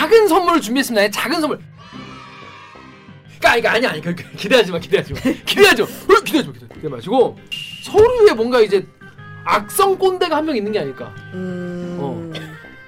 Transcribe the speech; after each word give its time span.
작은 0.00 0.28
선물을 0.28 0.60
준비했습니다. 0.62 1.04
예, 1.04 1.10
작은 1.10 1.40
선물. 1.42 1.58
그러니까 3.38 3.56
이거 3.56 3.68
아니 3.68 3.86
아니 3.86 4.00
그, 4.00 4.14
그, 4.14 4.24
기대하지 4.36 4.72
마 4.72 4.78
기대하지 4.78 5.12
마 5.12 5.20
기대하지 5.20 5.82
마 5.82 5.88
어, 5.88 6.20
기대하지 6.24 6.48
마 6.48 6.74
기대 6.74 6.88
마시고 6.88 7.38
서류에 7.84 8.32
뭔가 8.34 8.60
이제 8.60 8.86
악성 9.44 9.98
꼰대가 9.98 10.36
한 10.36 10.46
명 10.46 10.56
있는 10.56 10.72
게 10.72 10.78
아닐까. 10.78 11.14
음. 11.34 11.96
어. 12.00 12.32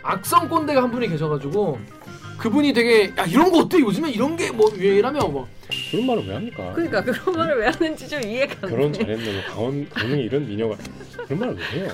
악성 0.02 0.48
꼰대가 0.48 0.82
한 0.82 0.90
분이 0.90 1.08
계셔가지고 1.08 1.78
그분이 2.38 2.72
되게 2.72 3.12
야 3.18 3.24
이런 3.26 3.50
거 3.50 3.58
어때 3.58 3.78
요즘에 3.78 4.10
이런 4.10 4.34
게 4.36 4.50
뭐 4.50 4.70
유행이라며 4.74 5.20
뭐 5.28 5.46
그런 5.90 6.06
말을 6.06 6.26
왜 6.26 6.34
합니까? 6.34 6.72
그러니까 6.74 7.02
그런 7.02 7.36
말을 7.36 7.58
왜 7.60 7.66
하는지 7.66 8.08
좀 8.08 8.22
이해가 8.22 8.54
안 8.62 8.70
결혼 8.70 8.92
돼. 8.92 9.00
잘했네 9.00 9.32
뭐 9.32 9.42
강원 9.54 9.88
강릉에 9.90 10.22
이런 10.22 10.46
미녀가 10.48 10.76
그런 11.26 11.38
말을 11.38 11.56
왜 11.56 11.80
해요? 11.80 11.88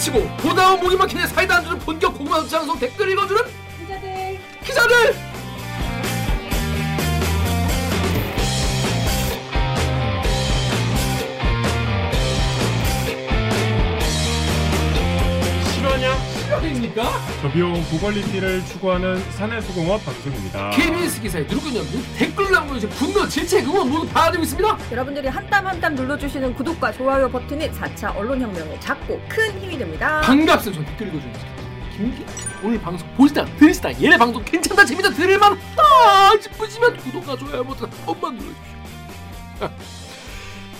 치고 0.00 0.22
보다 0.38 0.70
보면 0.70 0.80
목이 0.80 0.96
막히는 0.96 1.26
사이다 1.26 1.56
안주는 1.56 1.78
본격 1.80 2.16
고구마 2.16 2.46
장성 2.46 2.78
댓글 2.78 3.10
읽어주는 3.10 3.44
기자들. 3.86 4.38
기자들 4.64 5.14
실화냐? 15.74 16.29
실화입니까? 16.60 17.04
저비용 17.42 17.82
고퀄리티를 17.90 18.64
추구하는 18.66 19.18
사내수공업 19.32 20.04
방송입니다. 20.04 20.70
KBS 20.70 21.20
기사에 21.22 21.42
누르군요 21.42 21.80
댓글 22.18 22.50
남겨주신 22.50 22.88
분노 22.90 23.26
질책 23.26 23.66
응원 23.66 23.88
모두 23.90 24.06
받아들이고 24.08 24.42
있습니다 24.44 24.78
여러분들이 24.92 25.28
한 25.28 25.48
땀 25.50 25.66
한 25.66 25.80
땀 25.80 25.94
눌러주시는 25.94 26.54
구독과 26.54 26.92
좋아요 26.92 27.28
버튼이 27.30 27.70
4차 27.70 28.14
언론혁명의 28.16 28.80
작고 28.80 29.20
큰 29.28 29.58
힘이 29.60 29.78
됩니다. 29.78 30.20
반갑습니다 30.22 30.82
전 30.84 30.96
댓글 30.96 31.08
읽어주는 31.08 31.34
김기 31.96 32.24
오늘 32.62 32.80
방송 32.80 33.08
보시다 33.16 33.44
들으시다 33.58 33.90
얘네 34.00 34.16
방송 34.18 34.44
괜찮다 34.44 34.84
재밌다 34.84 35.10
들을만하다 35.10 36.40
싶으시면 36.42 36.96
구독과 36.98 37.36
좋아요 37.36 37.64
버튼 37.64 37.88
한 37.90 38.20
번만 38.20 38.34
눌러주십시오 38.36 39.70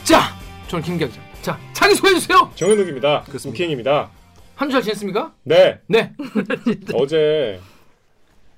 자 0.04 0.36
저는 0.68 0.84
김기아 0.84 1.08
기자 1.08 1.20
자 1.42 1.58
자기 1.72 1.94
소개해 1.94 2.18
주세요 2.18 2.50
정현욱입니다. 2.54 3.22
그렇습니다. 3.22 3.48
우킹입니다. 3.56 4.08
한 4.60 4.68
주 4.68 4.72
잘 4.72 4.82
지냈습니까? 4.82 5.34
네 5.44 5.80
네 5.88 6.12
어제 6.94 7.58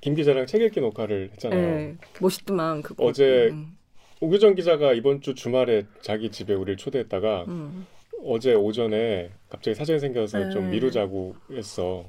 김 0.00 0.16
기자랑 0.16 0.46
책 0.46 0.62
읽기 0.62 0.80
녹화를 0.80 1.30
했잖아요. 1.34 1.60
네, 1.60 1.96
멋있더만 2.20 2.82
그거. 2.82 3.04
어제 3.04 3.50
음, 3.52 3.76
오규정 4.20 4.56
기자가 4.56 4.94
이번 4.94 5.20
주 5.20 5.34
주말에 5.36 5.84
자기 6.00 6.30
집에 6.30 6.54
우리를 6.54 6.76
초대했다가 6.76 7.44
음. 7.46 7.86
어제 8.24 8.52
오전에 8.54 9.30
갑자기 9.48 9.76
사정이 9.76 10.00
생겨서 10.00 10.38
네. 10.38 10.50
좀 10.50 10.70
미루자고 10.70 11.36
했어. 11.52 12.04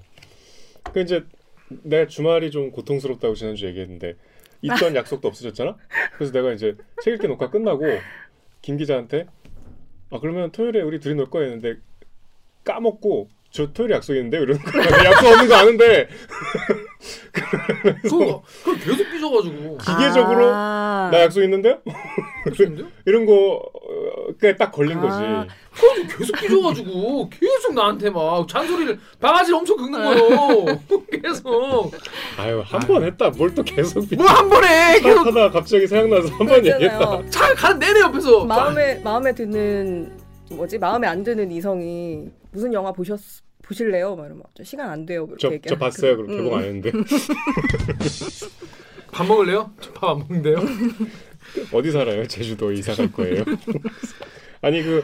그 0.92 1.00
이제 1.02 1.24
내 1.70 2.08
주말이 2.08 2.50
좀 2.50 2.72
고통스럽다고 2.72 3.36
지난주 3.36 3.68
얘기했는데 3.68 4.16
있던 4.64 4.96
약속도 4.98 5.28
없어졌잖아. 5.28 5.78
그래서 6.18 6.34
내가 6.34 6.52
이제 6.54 6.76
책 7.04 7.14
읽기 7.16 7.28
녹화 7.28 7.52
끝나고 7.52 7.84
김 8.64 8.78
기자한테 8.78 9.28
아 10.10 10.20
그러면 10.20 10.52
토요일에 10.52 10.82
우리 10.82 11.00
둘이 11.00 11.14
놀 11.16 11.30
거야 11.30 11.44
했는데 11.44 11.76
까먹고 12.64 13.30
저 13.54 13.72
토요일에 13.72 13.96
약속 13.96 14.16
있는데 14.16 14.38
이러는 14.40 14.60
거야. 14.64 14.84
약속 15.06 15.28
없는 15.28 15.48
거 15.48 15.56
아는데 15.56 16.08
그거 18.02 18.42
그걸 18.64 18.80
계속 18.80 19.12
삐져가지고 19.12 19.78
기계적으로 19.78 20.50
아. 20.52 21.10
나 21.12 21.22
약속 21.22 21.44
있는데요? 21.44 21.78
이런 23.06 23.26
거에 23.28 24.56
딱 24.58 24.72
걸린 24.72 25.00
거지. 25.00 25.18
아. 25.18 25.46
그거 25.72 26.18
계속 26.18 26.36
삐져가지고 26.40 27.30
계속 27.30 27.74
나한테 27.76 28.10
막 28.10 28.48
잔소리를 28.48 28.98
바가지를 29.20 29.60
엄청 29.60 29.78
긁는 29.78 30.04
거예요 30.04 30.66
계속 31.22 31.92
아유 32.40 32.64
한 32.66 32.80
번 32.88 33.04
했다. 33.04 33.30
뭘 33.30 33.54
또 33.54 33.62
계속 33.62 34.04
뭘한 34.16 34.50
번에 34.50 35.00
계속 35.00 35.28
하다 35.28 35.52
갑자기 35.52 35.86
생각나서 35.86 36.34
한 36.34 36.48
번 36.48 36.58
얘기했다. 36.66 36.98
그렇잖아요. 36.98 37.30
차 37.30 37.54
가는 37.54 37.78
내내 37.78 38.00
옆에서 38.00 38.46
마음에 38.46 38.96
마음에 39.04 39.32
드는 39.36 40.12
뭐지 40.50 40.80
마음에 40.80 41.08
안 41.08 41.24
드는 41.24 41.52
이성이 41.52 42.30
무슨 42.52 42.74
영화 42.74 42.92
보셨 42.92 43.20
보실래요? 43.64 44.16
막 44.16 44.26
이러면 44.26 44.44
저 44.56 44.64
시간 44.64 44.90
안 44.90 45.06
돼요. 45.06 45.26
그렇게 45.26 45.42
저, 45.42 45.48
저 45.50 45.54
얘기하면. 45.56 45.80
봤어요. 45.80 46.18
그럼 46.18 46.30
음. 46.32 46.38
개봉 46.38 46.58
안 46.58 46.64
했는데 46.66 46.92
밥 49.12 49.26
먹을래요? 49.28 49.72
저 49.82 49.92
밥 49.94 50.10
안 50.12 50.20
먹는데요 50.20 50.58
어디 51.74 51.92
살아요? 51.92 52.26
제주도 52.28 52.72
이사 52.72 52.94
갈 52.96 53.12
거예요. 53.12 53.44
아니 54.62 54.82
그 54.84 55.04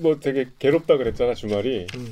뭐 0.00 0.18
되게 0.18 0.48
괴롭다 0.58 0.96
그랬잖아 0.96 1.34
주말이. 1.34 1.86
음. 1.94 2.10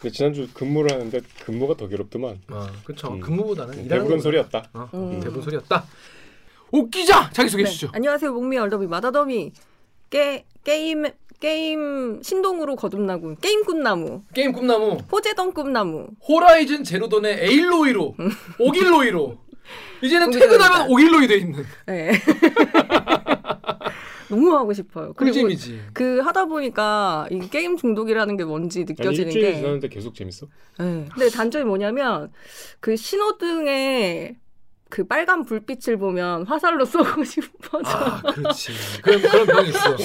근데 0.00 0.12
지난주 0.12 0.48
근무를 0.52 0.92
하는데 0.92 1.20
근무가 1.46 1.76
더 1.76 1.86
괴롭더만. 1.88 2.40
아 2.48 2.70
그쵸 2.84 3.12
음. 3.12 3.20
근무보다는 3.20 3.74
일하는 3.74 3.88
대부분. 3.88 4.20
소리였다. 4.20 4.70
어, 4.74 4.90
음. 4.92 5.20
대부분 5.20 5.40
소리였다 5.42 5.86
오 6.72 6.90
기자 6.90 7.30
자기 7.30 7.48
소개해 7.48 7.64
네. 7.64 7.70
주시죠 7.70 7.90
안녕하세요. 7.94 8.32
목미 8.32 8.58
얼더비 8.58 8.86
마다더미 8.88 9.52
게 10.10 10.44
게임 10.64 11.04
게임 11.40 12.22
신동으로 12.22 12.76
거듭나고 12.76 13.34
게임 13.40 13.64
꿈나무 13.64 14.22
게임 14.32 14.52
꿈나무 14.52 14.98
호재던 15.10 15.52
꿈나무 15.52 16.08
호라이즌 16.26 16.84
제로돈의 16.84 17.38
에일로이로 17.40 18.14
오길로이로 18.60 19.38
이제는. 20.02 20.30
퇴근하면 20.30 20.90
오길로이 20.90 21.26
돼 21.26 21.36
있는 21.36 21.64
네. 21.86 22.12
너무 24.28 24.54
하고 24.56 24.72
싶어요. 24.72 25.12
그리고 25.14 25.34
꿀잼이지 25.34 25.80
그 25.92 26.20
하다 26.20 26.46
보니까 26.46 27.26
이 27.30 27.40
게임 27.50 27.76
중독이라는 27.76 28.36
게 28.36 28.44
뭔지 28.44 28.80
아니 28.80 28.86
느껴지는 28.88 29.26
일주일 29.28 29.44
게 29.44 29.54
지났는데 29.56 29.88
계속 29.88 30.14
재밌어? 30.14 30.46
네. 30.78 31.06
근데 31.12 31.28
단점이 31.30 31.64
뭐냐면 31.64 32.32
그 32.80 32.96
신호등에 32.96 34.36
그 34.94 35.04
빨간 35.04 35.44
불빛을 35.44 35.96
보면 35.96 36.46
화살로 36.46 36.84
쏘고 36.86 37.24
싶어져. 37.24 37.82
아, 37.90 38.22
그렇지. 38.22 38.70
그런 39.02 39.22
그런 39.22 39.44
병이 39.44 39.68
있어. 39.70 39.96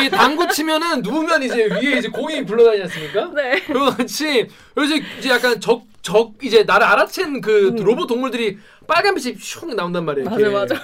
이 0.00 0.10
당구 0.10 0.46
치면은 0.46 1.02
누우면 1.02 1.42
이제 1.42 1.64
위에 1.64 1.98
이제 1.98 2.06
공이 2.06 2.44
굴러다니지 2.44 2.82
않습니까? 2.84 3.32
네. 3.34 3.60
같이 3.96 4.46
요새 4.78 5.02
이제 5.18 5.28
약간 5.28 5.60
적, 5.60 5.82
적 6.02 6.34
이제 6.40 6.62
나를 6.62 6.86
알아챈 6.86 7.42
그 7.42 7.70
음. 7.70 7.76
로봇 7.82 8.06
동물들이 8.06 8.58
빨간 8.86 9.16
빛이 9.16 9.34
슉 9.34 9.74
나온단 9.74 10.04
말이에요. 10.04 10.30
맞아. 10.30 10.48
맞아. 10.50 10.74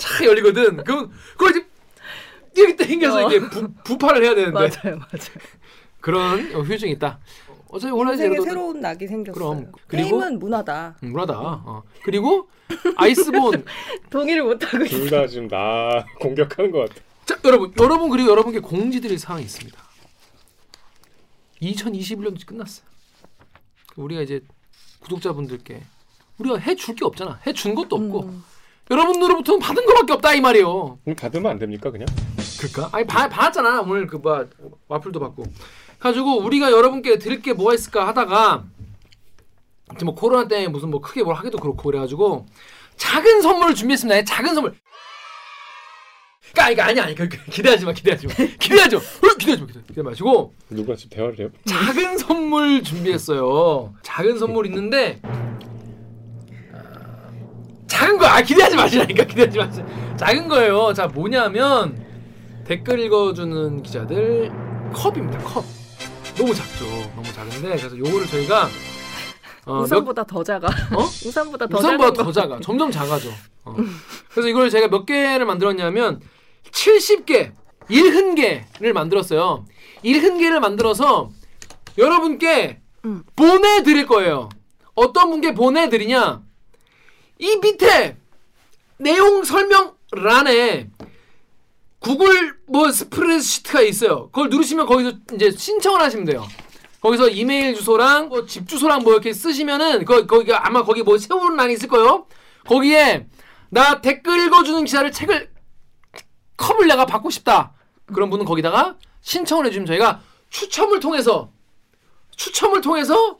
착 0.00 0.24
열리거든. 0.24 0.82
그 0.82 1.10
그거 1.36 1.50
이제 1.50 1.66
이렇게 2.56 2.74
당겨서 2.86 3.26
어. 3.26 3.28
이게 3.28 3.40
부, 3.50 3.68
부파를 3.84 4.24
해야 4.24 4.34
되는데 4.34 4.54
맞아요 4.54 4.96
맞아요. 4.96 5.38
그런 6.00 6.56
어, 6.56 6.62
효증이 6.62 6.92
있다. 6.92 7.18
어차피 7.70 7.90
호라이즌 7.92 8.26
인생에 8.26 8.44
새로운 8.44 8.80
낙이 8.80 9.06
생겼어요. 9.06 9.34
그럼. 9.50 9.72
그리고- 9.86 10.18
게임은 10.20 10.38
문화다. 10.38 10.96
음, 11.02 11.10
물하다. 11.12 11.38
어. 11.38 11.82
그리고 12.04 12.48
아이스본 12.96 13.64
동의를 14.10 14.42
못 14.44 14.62
하고 14.72 14.84
있어. 14.84 14.96
둘다 14.96 15.26
지금 15.26 15.48
나 15.48 16.04
공격하는 16.20 16.70
것 16.70 16.88
같아. 16.88 17.00
자 17.26 17.36
여러분 17.44 17.72
여러분 17.78 18.08
그리고 18.08 18.30
여러분께 18.30 18.60
공지드릴 18.60 19.18
사항이 19.18 19.44
있습니다. 19.44 19.78
2021년도 21.62 22.46
끝났어요. 22.46 22.86
우리가 23.96 24.22
이제 24.22 24.40
구독자분들께 25.00 25.82
우리가 26.38 26.56
해줄 26.58 26.94
게 26.94 27.04
없잖아. 27.04 27.40
해준 27.46 27.74
것도 27.74 27.96
없고 27.96 28.20
음. 28.22 28.44
여러분들로부터 28.90 29.58
받은 29.58 29.84
거밖에 29.84 30.12
없다 30.14 30.34
이 30.34 30.40
말이에요. 30.40 30.98
그럼 31.04 31.16
받으면 31.16 31.50
안 31.50 31.58
됩니까 31.58 31.90
그냥? 31.90 32.06
그럴까? 32.60 32.88
아니 32.96 33.06
받, 33.06 33.28
받았잖아 33.28 33.82
오늘 33.82 34.06
그 34.06 34.16
뭐 34.18 34.46
와플도 34.88 35.20
받고. 35.20 35.44
가지고 35.98 36.38
우리가 36.38 36.70
여러분께 36.70 37.18
드릴 37.18 37.42
게 37.42 37.52
뭐가 37.52 37.74
있을까 37.74 38.06
하다가 38.06 38.64
지금 39.94 40.06
뭐 40.06 40.14
코로나 40.14 40.46
때문에 40.46 40.68
무슨 40.68 40.90
뭐 40.90 41.00
크게 41.00 41.22
뭘 41.22 41.34
하기도 41.36 41.58
그렇고 41.58 41.82
그래가지고 41.82 42.46
작은 42.96 43.42
선물을 43.42 43.74
준비했습니다. 43.74 44.24
작은 44.24 44.54
선물. 44.54 44.74
그러니까 46.52 46.70
이거 46.70 46.82
아니 46.82 47.00
아니 47.00 47.14
그, 47.14 47.28
그, 47.28 47.44
기대하지 47.50 47.84
마 47.84 47.92
기대하지 47.92 48.26
마 48.26 48.34
기대하지 48.58 48.96
마 48.96 49.00
어, 49.02 49.34
기대하지 49.38 49.62
마 49.62 49.66
기대 49.66 49.80
기대 49.86 50.02
마시고 50.02 50.54
누구랑 50.70 50.96
지금 50.96 51.16
대화를 51.16 51.38
해요? 51.38 51.48
작은 51.66 52.18
선물 52.18 52.82
준비했어요. 52.82 53.94
작은 54.02 54.38
선물 54.38 54.66
있는데 54.66 55.20
아, 56.72 57.30
작은 57.86 58.18
거아 58.18 58.42
기대하지 58.42 58.76
마시라니까 58.76 59.24
기대하지 59.24 59.58
마시. 59.58 59.82
작은 60.16 60.48
거예요. 60.48 60.92
자 60.94 61.06
뭐냐면 61.06 62.04
댓글 62.66 62.98
읽어주는 63.00 63.82
기자들 63.82 64.50
컵입니다. 64.94 65.38
컵. 65.40 65.64
너무 66.38 66.54
작죠. 66.54 66.86
너무 67.16 67.24
작은데 67.32 67.76
그래서 67.76 67.98
요거를 67.98 68.26
저희가 68.28 68.68
어, 69.66 69.74
몇, 69.74 69.82
우산보다 69.82 70.24
더 70.24 70.44
작아. 70.44 70.68
어? 70.68 71.02
우산보다 71.26 71.66
더 71.66 71.78
우산보다 71.78 72.22
더 72.22 72.32
작아. 72.32 72.60
점점 72.60 72.90
작아져. 72.92 73.28
어. 73.64 73.76
그래서 74.30 74.48
이걸 74.48 74.70
제가 74.70 74.88
몇 74.88 75.04
개를 75.04 75.44
만들었냐면 75.44 76.20
70개, 76.70 77.52
1흔개를 77.90 78.92
만들었어요. 78.92 79.66
1흔개를 80.04 80.60
만들어서 80.60 81.30
여러분께 81.98 82.80
음. 83.04 83.24
보내드릴 83.34 84.06
거예요. 84.06 84.48
어떤 84.94 85.30
분께 85.30 85.54
보내드리냐? 85.54 86.42
이 87.40 87.56
밑에 87.56 88.16
내용 88.98 89.42
설명란에 89.44 90.88
구글 92.00 92.56
뭐 92.66 92.90
스프레드시트가 92.90 93.80
있어요. 93.82 94.30
그걸 94.30 94.50
누르시면 94.50 94.86
거기서 94.86 95.12
이제 95.34 95.50
신청을 95.50 96.00
하시면 96.00 96.24
돼요. 96.26 96.46
거기서 97.00 97.28
이메일 97.28 97.74
주소랑 97.74 98.28
뭐 98.28 98.46
집 98.46 98.68
주소랑 98.68 99.02
뭐 99.02 99.12
이렇게 99.12 99.32
쓰시면은 99.32 100.04
거 100.04 100.26
거기 100.26 100.52
아마 100.52 100.84
거기 100.84 101.02
뭐 101.02 101.18
세우는 101.18 101.56
란이 101.56 101.74
있을 101.74 101.88
거예요. 101.88 102.26
거기에 102.66 103.26
나 103.70 104.00
댓글 104.00 104.46
읽어주는 104.46 104.84
기사를 104.84 105.10
책을 105.10 105.50
컵을 106.56 106.86
내가 106.88 107.06
받고 107.06 107.30
싶다. 107.30 107.72
그런 108.06 108.30
분은 108.30 108.44
거기다가 108.44 108.96
신청을 109.20 109.66
해주면 109.66 109.86
저희가 109.86 110.20
추첨을 110.50 111.00
통해서 111.00 111.52
추첨을 112.36 112.80
통해서 112.80 113.38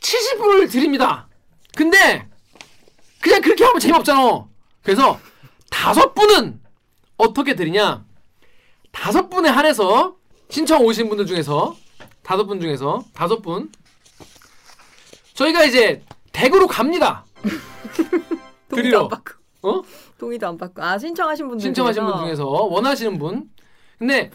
70분을 0.00 0.70
드립니다. 0.70 1.28
근데 1.76 2.28
그냥 3.20 3.40
그렇게 3.40 3.64
하면 3.64 3.80
재미없잖아. 3.80 4.46
그래서 4.82 5.18
다섯 5.70 6.14
분은 6.14 6.60
어떻게 7.16 7.54
드리냐? 7.54 8.04
다섯 8.92 9.28
분에 9.28 9.48
한해서 9.48 10.16
신청 10.48 10.82
오신 10.84 11.08
분들 11.08 11.26
중에서 11.26 11.76
다섯 12.22 12.46
분 12.46 12.60
중에서 12.60 13.04
다섯 13.12 13.40
분 13.42 13.70
저희가 15.34 15.64
이제 15.64 16.02
댁으로 16.32 16.66
갑니다. 16.66 17.24
동의도 18.68 18.76
드리러. 18.76 19.00
안 19.02 19.08
받고. 19.08 19.32
어? 19.62 19.82
동의도 20.18 20.46
안 20.46 20.58
받고. 20.58 20.82
아 20.82 20.98
신청하신 20.98 21.48
분들 21.48 21.62
신청하신. 21.62 22.04
분 22.04 22.18
중에서 22.18 22.44
원하시는 22.46 23.18
분. 23.18 23.50
근데 23.98 24.30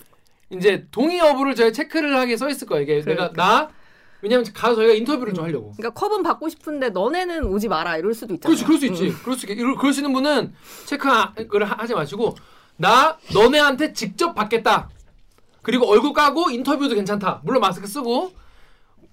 이제 0.49 0.85
동의 0.91 1.19
여부를 1.19 1.55
저희 1.55 1.71
체크를 1.71 2.17
하게 2.17 2.35
써 2.37 2.49
있을 2.49 2.67
거예요. 2.67 2.83
이게 2.83 2.95
내가 3.01 3.29
그러니까. 3.29 3.43
나 3.43 3.69
왜냐면 4.21 4.45
가서 4.53 4.75
저희가 4.75 4.93
인터뷰를 4.93 5.33
좀 5.33 5.45
하려고. 5.45 5.71
그러니까 5.77 5.91
컵은 5.99 6.23
받고 6.23 6.49
싶은데 6.49 6.89
너네는 6.89 7.45
오지 7.45 7.69
마라 7.69 7.97
이럴 7.97 8.13
수도 8.13 8.33
있잖아. 8.33 8.49
그렇지, 8.49 8.65
그럴 8.65 8.77
수 8.79 8.85
있지. 8.87 9.13
그럴 9.23 9.37
수 9.37 9.45
있, 9.45 9.55
그럴 9.55 9.93
수 9.93 9.99
있는 10.01 10.11
분은 10.13 10.53
체크를 10.85 11.65
하- 11.69 11.77
하지 11.81 11.93
마시고 11.93 12.35
나 12.79 13.17
너네한테 13.33 13.91
직접 13.91 14.33
받겠다. 14.33 14.89
그리고 15.61 15.85
얼굴 15.89 16.13
까고 16.13 16.49
인터뷰도 16.49 16.95
괜찮다. 16.95 17.41
물론 17.43 17.59
마스크 17.59 17.85
쓰고 17.85 18.31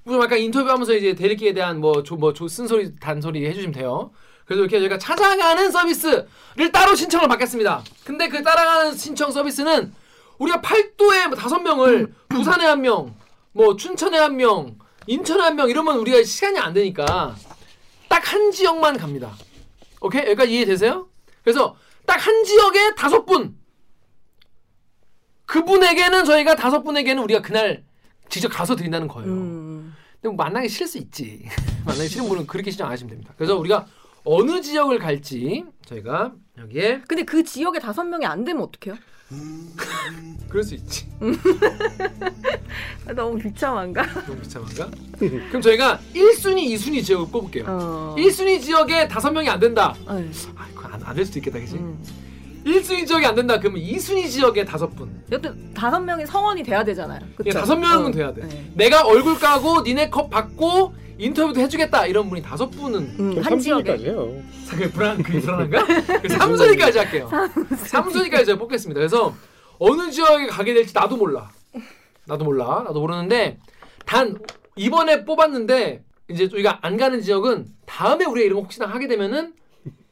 좀 0.07 0.23
약간 0.23 0.39
인터뷰하면서 0.39 0.95
이제 0.95 1.15
대리기에 1.17 1.53
대한 1.53 1.81
뭐뭐 1.81 2.33
쓴소리 2.49 2.95
단소리 3.01 3.45
해주시면 3.45 3.73
돼요. 3.75 4.13
그래서 4.45 4.61
이렇게 4.63 4.79
저희가 4.79 4.99
찾아가는 4.99 5.69
서비스를 5.73 6.71
따로 6.73 6.95
신청을 6.95 7.27
받겠습니다. 7.27 7.83
근데 8.05 8.29
그 8.29 8.41
따라가는 8.45 8.97
신청 8.97 9.33
서비스는 9.33 9.93
우리가 10.39 10.61
팔도에 10.61 11.27
뭐 11.27 11.37
다섯 11.37 11.59
명을 11.59 12.15
부산에 12.29 12.65
한 12.65 12.83
명, 12.83 13.17
뭐 13.51 13.75
춘천에 13.75 14.17
한 14.17 14.37
명, 14.37 14.77
인천에 15.09 15.43
한 15.43 15.57
명 15.57 15.69
이러면 15.69 15.99
우리가 15.99 16.23
시간이 16.23 16.59
안 16.61 16.73
되니까 16.73 17.35
딱 18.09 18.33
한 18.33 18.53
지역만 18.53 18.97
갑니다. 18.97 19.33
오케이 20.01 20.21
여기까지 20.23 20.53
이해되세요? 20.53 21.09
그래서 21.43 21.77
딱 22.07 22.27
한 22.27 22.45
지역에 22.45 22.95
다섯 22.97 23.25
분 23.25 23.57
그분에게는 25.47 26.25
저희가 26.25 26.57
다섯 26.57 26.83
분에게는 26.83 27.23
우리가 27.23 27.41
그날 27.43 27.85
직접 28.29 28.49
가서 28.49 28.75
드린다는 28.75 29.07
거예요. 29.09 29.31
음. 29.31 29.95
근데 30.21 30.35
뭐 30.35 30.45
만나기 30.45 30.69
싫을 30.69 30.87
수 30.89 30.99
있지. 30.99 31.47
만나기 31.87 32.09
싫은 32.09 32.29
분은 32.29 32.47
그렇게 32.47 32.71
신청 32.71 32.89
안 32.89 32.93
하시면 32.93 33.11
됩니다. 33.11 33.33
그래서 33.37 33.57
우리가 33.57 33.87
어느 34.25 34.61
지역을 34.61 34.99
갈지 34.99 35.65
저희가 35.87 36.33
여기에 36.59 37.03
근데 37.07 37.23
그 37.25 37.45
지역에 37.45 37.79
다섯 37.79 38.03
명이 38.05 38.27
안 38.27 38.45
되면 38.45 38.63
어떡해요? 38.65 38.99
그럴 40.49 40.63
수 40.63 40.75
있지. 40.75 41.07
아, 43.07 43.13
너무 43.13 43.39
비참한가? 43.39 44.03
너무 44.27 44.41
비참한가? 44.41 44.91
그럼 45.19 45.61
저희가 45.61 45.99
1순위, 46.15 46.69
2순위 46.75 47.05
지역을 47.05 47.31
뽑을게요. 47.31 47.65
어. 47.67 48.15
1순위 48.17 48.63
지역에 48.63 49.09
다섯 49.09 49.31
명이 49.33 49.49
안 49.49 49.59
된다. 49.59 49.95
어이. 50.07 50.31
아, 50.55 50.67
그거 50.75 50.89
안, 50.89 51.03
안될 51.03 51.25
수도 51.27 51.39
있겠다, 51.41 51.59
그치? 51.59 51.75
음. 51.77 51.99
1순위 52.65 53.07
지역이 53.07 53.25
안 53.27 53.35
된다. 53.35 53.59
그러면 53.59 53.81
2순위 53.83 54.29
지역에 54.31 54.65
다섯 54.65 54.89
분. 54.95 55.23
여튼 55.31 55.73
다섯 55.75 56.01
명이 56.01 56.27
성원이 56.27 56.63
돼야 56.63 56.85
되잖아요. 56.85 57.21
그쵸? 57.37 57.49
예, 57.49 57.53
다섯 57.53 57.77
명은 57.77 58.07
어. 58.07 58.11
돼야 58.11 58.33
돼. 58.35 58.43
네. 58.43 58.71
내가 58.75 59.05
얼굴 59.07 59.39
까고 59.39 59.83
니네 59.83 60.11
컵 60.11 60.31
받고 60.31 60.95
인터뷰도 61.19 61.61
해주겠다. 61.61 62.07
이런 62.07 62.29
분이 62.29 62.43
다섯 62.43 62.69
분은 62.71 63.17
음, 63.19 63.39
한 63.43 63.59
지역에. 63.59 63.97
3순위까지 63.97 64.05
해요. 64.05 64.43
그게 64.71 64.91
불안 64.91 65.23
그게 65.23 65.41
불안한가? 65.41 65.85
3순위까지 65.87 66.97
할게요. 66.99 67.29
3순위까지 67.31 68.47
제가 68.47 68.59
뽑겠습니다. 68.59 68.99
그래서 68.99 69.35
어느 69.79 70.11
지역에 70.11 70.47
가게 70.47 70.75
될지 70.75 70.93
나도 70.95 71.17
몰라. 71.17 71.51
나도 72.27 72.45
몰라. 72.45 72.83
나도 72.87 73.01
모르는데 73.01 73.59
단 74.05 74.39
이번에 74.75 75.25
뽑았는데 75.25 76.05
이제 76.29 76.45
우리가 76.53 76.81
안 76.83 76.97
가는 76.97 77.21
지역은 77.23 77.67
다음에 77.87 78.25
우리가 78.25 78.45
이런 78.45 78.57
거 78.57 78.63
혹시나 78.63 78.87
하게 78.87 79.07
되면은 79.09 79.55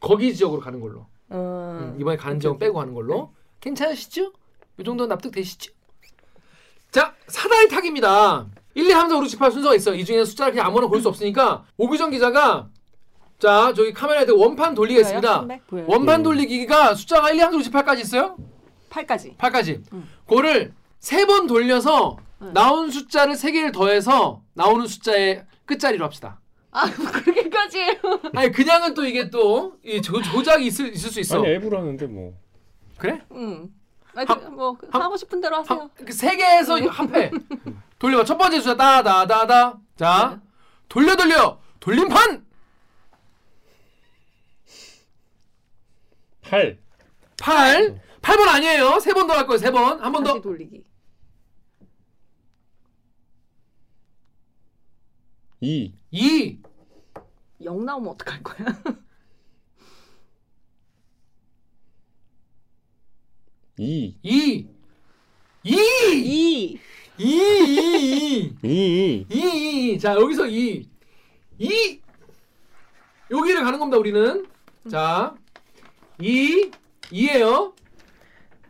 거기 0.01 0.35
지역으로 0.35 0.61
가는 0.61 0.81
걸로. 0.81 1.06
어. 1.29 1.79
음, 1.95 2.01
이번에 2.01 2.17
가는 2.17 2.41
지역 2.41 2.59
빼고 2.59 2.75
가는 2.79 2.95
걸로. 2.95 3.33
괜찮으시죠? 3.61 4.33
이 4.79 4.85
정도 4.85 5.06
납득되시죠? 5.06 5.73
자, 6.91 7.15
사다리 7.27 7.69
타기입니다. 7.69 8.47
1, 8.75 8.87
2, 8.87 8.91
3, 8.91 9.09
4, 9.09 9.17
5, 9.17 9.23
6, 9.23 9.29
7, 9.29 9.38
8 9.38 9.50
순서가 9.53 9.75
있어요. 9.75 9.94
이 9.94 10.05
중에 10.05 10.25
숫자를 10.25 10.53
그냥 10.53 10.67
아무나 10.67 10.87
고를 10.87 11.00
수 11.03 11.09
없으니까 11.09 11.65
오규정 11.76 12.11
기자가 12.11 12.69
자, 13.38 13.73
저기 13.76 13.93
카메라에 13.93 14.26
대고 14.26 14.38
원판 14.38 14.75
돌리겠습니다. 14.75 15.43
보여요? 15.43 15.61
보여요? 15.67 15.87
원판 15.88 16.21
음. 16.21 16.23
돌리기가 16.25 16.94
숫자가 16.94 17.31
1, 17.31 17.37
2, 17.37 17.41
3, 17.41 17.50
4, 17.53 17.56
5, 17.56 17.59
6, 17.61 17.62
7, 17.65 17.73
8까지 17.73 18.00
있어요? 18.00 18.37
8까지. 18.91 19.37
8까지. 19.37 19.93
음. 19.93 20.09
그거를 20.26 20.73
세 21.00 21.26
번 21.26 21.47
돌려서 21.47 22.17
음. 22.41 22.53
나온 22.55 22.91
숫자를 22.91 23.37
세 23.37 23.53
개를 23.53 23.73
더해서 23.73 24.43
나오는 24.55 24.87
숫자의 24.87 25.44
끝자리로 25.67 26.05
합시다. 26.05 26.41
아 26.70 26.87
그렇게까지 26.91 27.79
해요? 27.79 27.94
아니 28.35 28.50
그냥은 28.50 28.94
또 28.94 29.05
이게 29.05 29.31
또 29.31 29.77
이 29.85 30.00
조작이 30.03 30.67
있을, 30.67 30.93
있을 30.94 31.11
수 31.11 31.20
있어. 31.20 31.38
아니 31.38 31.49
앱으로 31.55 31.79
하는데 31.79 32.06
뭐. 32.06 32.32
그래? 32.99 33.20
응. 33.32 33.69
아니, 34.15 34.27
한- 34.27 34.41
그, 34.41 34.47
뭐 34.50 34.77
한- 34.91 35.03
하고 35.03 35.17
싶은 35.17 35.41
대로 35.41 35.56
하세요. 35.56 35.91
그세 36.05 36.37
개에서 36.37 36.77
합해. 36.88 37.31
돌려봐. 38.05 38.25
첫 38.25 38.37
번째 38.37 38.59
숫자 38.61 38.77
따다다다. 38.77 39.81
자, 39.97 40.41
네. 40.43 40.49
돌려 40.91 41.17
돌려. 41.17 41.59
돌림판 41.81 42.45
8. 46.43 46.79
8. 47.39 48.01
8번 48.21 48.49
아니에요. 48.49 49.01
세 49.01 49.12
번 49.15 49.27
더 49.27 49.33
할 49.35 49.47
거예요. 49.47 49.59
세 49.59 49.71
번. 49.71 50.01
한번 50.03 50.23
다시 50.23 50.35
더. 50.37 50.41
돌리기. 50.43 50.85
2. 55.61 55.95
2. 56.11 56.59
0 57.65 57.85
나오면 57.87 58.12
어떡할 58.12 58.43
거야? 58.43 58.67
2. 63.79 64.15
2. 64.23 64.69
2. 65.65 65.75
2. 65.75 66.81
2. 67.17 67.27
2. 67.27 68.56
2. 68.63 69.27
2. 69.31 69.93
2. 69.93 69.99
자, 69.99 70.15
여기서 70.15 70.47
2. 70.47 70.89
2. 71.59 72.01
여기를 73.31 73.63
가는 73.63 73.79
겁니다, 73.79 73.99
우리는. 73.99 74.47
자. 74.91 75.35
2. 76.21 76.71
2예요. 77.13 77.73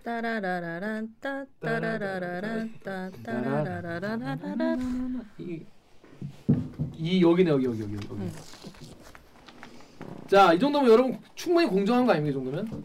따라라라란 0.02 1.14
따 1.18 1.46
따라라라란 1.60 2.74
따 2.84 3.10
따라라라라라란 3.24 5.24
2. 5.38 5.64
2 6.96 7.22
여기네, 7.22 7.50
여기 7.50 7.64
여기 7.64 7.82
여기 7.82 7.94
여기. 7.94 8.06
자, 10.28 10.52
이 10.52 10.58
정도면 10.58 10.90
여러분 10.90 11.18
충분히 11.34 11.66
공정한 11.66 12.04
거 12.04 12.12
아닙니까, 12.12 12.38
이 12.38 12.44
정도면? 12.44 12.84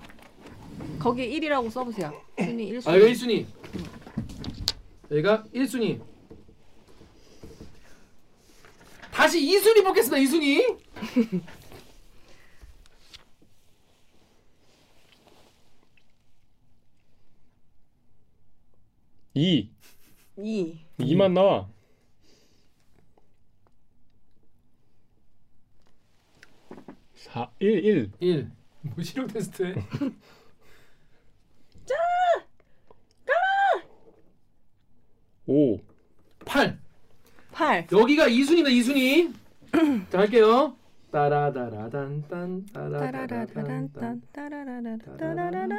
거기에 0.99 1.29
1이라고 1.29 1.69
써보세요. 1.69 2.13
순위 2.37 2.71
1순위. 2.71 2.87
아, 2.87 2.95
여기가 2.95 3.11
1순위. 3.11 3.45
여기가 5.11 5.45
1순위. 5.53 6.01
다시 9.11 9.41
2순위 9.41 9.83
뽑겠습니다. 9.83 10.17
2순위. 10.17 10.79
이 19.33 19.69
2. 20.37 20.79
2만 20.99 21.33
나와. 21.33 21.69
4 27.15 27.51
1 27.59 27.85
1 27.85 28.11
1. 28.19 28.51
뭐 28.81 29.03
실력 29.03 29.33
테스트 29.33 29.63
해 29.63 29.75
?5 35.49 35.79
8. 36.45 36.77
8. 37.51 37.87
여기가 37.91 38.27
2순위다. 38.27 38.67
2순위. 38.67 39.33
자, 40.11 40.19
할게요. 40.19 40.75
따라다라단딴 41.11 42.67
따라라라란 42.71 43.27
따라다라단 43.27 43.91
딴 43.93 44.21
따라라라란 44.31 44.99
따라라라. 45.17 45.75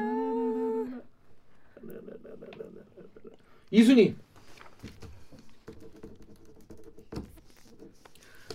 2순위. 3.72 4.14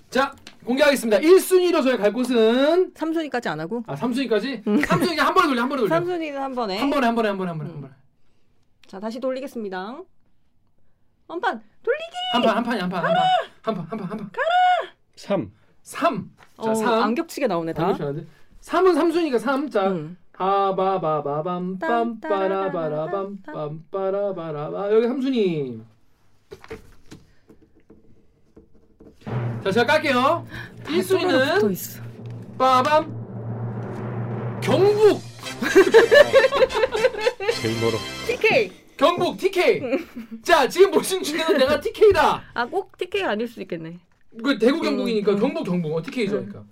자, 0.10 0.36
공개하겠습니다. 0.65 1.19
1순위로 1.19 1.81
저희 1.84 1.98
갈 1.98 2.12
곳은 2.12 2.93
3순위까지 2.93 3.48
안 3.48 3.60
하고 3.62 3.84
아 3.88 3.95
3순위까지? 3.95 4.63
3순위 4.63 5.15
한 5.17 5.34
번에 5.34 5.48
돌려 5.48 5.62
한 5.62 5.69
번에 5.69 5.81
돌려. 5.81 5.95
3순위는 5.95 6.34
한 6.34 6.53
번에. 6.55 6.77
한 6.77 6.89
번에 6.89 7.05
한 7.05 7.15
번에 7.15 7.27
한 7.29 7.38
번에 7.38 7.50
한 7.50 7.57
번에 7.57 7.69
한 7.69 7.77
음. 7.77 7.81
번에. 7.84 7.93
자, 8.88 9.00
다시 9.00 9.19
돌리겠습니다. 9.22 10.01
한판 11.35 11.61
돌리기. 11.83 12.15
한판한 12.33 12.63
판이 12.63 12.81
한판 12.81 13.03
한판 13.05 13.23
한판 13.61 13.85
한판 13.89 14.09
한 14.09 14.17
판. 14.17 14.29
3. 15.15 15.51
3. 15.83 16.31
자, 16.63 16.71
어, 16.71 16.75
3. 16.75 17.03
안 17.03 17.15
겹치게 17.15 17.47
나오네 17.47 17.73
다. 17.73 17.93
3은 17.93 18.25
3순위가 18.61 19.39
3. 19.39 19.69
자. 19.69 19.87
응. 19.87 20.17
바바바바밤 20.33 21.79
빰빠라바라밤 21.79 23.37
빰빠라바라바 23.43 24.91
여기 24.93 25.07
3순위. 25.07 25.81
자, 29.63 29.71
제가 29.71 29.85
깔게요. 29.85 30.45
붙어 30.83 31.17
1순위는 31.17 31.71
있어. 31.71 32.01
빠밤 32.57 33.25
경북 34.61 35.19
제일 37.61 37.79
멀어. 37.81 37.97
TK. 38.27 38.84
경북 38.97 39.37
TK. 39.37 39.81
자, 40.43 40.67
지금 40.67 40.91
보신 40.91 41.21
중에는 41.21 41.57
내가 41.57 41.79
TK다. 41.79 42.43
아, 42.53 42.65
꼭 42.65 42.97
TK 42.97 43.23
아닐 43.23 43.47
수도 43.47 43.61
있겠네. 43.61 43.99
그 44.43 44.57
대구 44.59 44.81
경북이니까 44.81 45.31
음, 45.31 45.35
음. 45.35 45.39
경북 45.39 45.63
경북 45.65 45.95
어, 45.95 46.01
TK죠 46.01 46.31
그러니까 46.31 46.63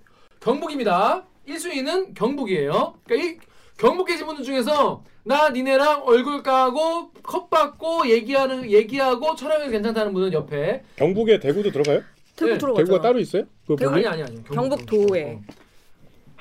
경북입니다 0.42 1.24
1순위는 1.48 2.14
경북이에요 2.14 2.96
그러니까 3.06 3.30
이 3.32 3.38
경북 3.78 4.06
계신 4.06 4.26
분들 4.26 4.44
중에서 4.44 5.04
나 5.24 5.50
니네랑 5.50 6.04
얼굴 6.04 6.44
까고 6.44 7.12
컵 7.24 7.50
받고 7.50 8.10
얘기하는 8.10 8.70
얘기하고 8.70 9.36
촬영해도 9.36 9.72
괜찮다는 9.72 10.14
분은 10.14 10.34
옆에 10.34 10.84
경북에 10.98 11.40
대구도 11.40 11.72
들어가요? 11.72 12.02
대구 12.36 12.52
네, 12.52 12.58
들어가죠. 12.58 12.84
대구가 12.84 13.02
따로 13.02 13.20
있어요? 13.20 13.44
그 13.66 13.76
대구-? 13.78 13.94
아니 13.94 14.06
아니 14.06 14.24
아니 14.24 14.44
경북 14.44 14.86
도에. 14.86 15.40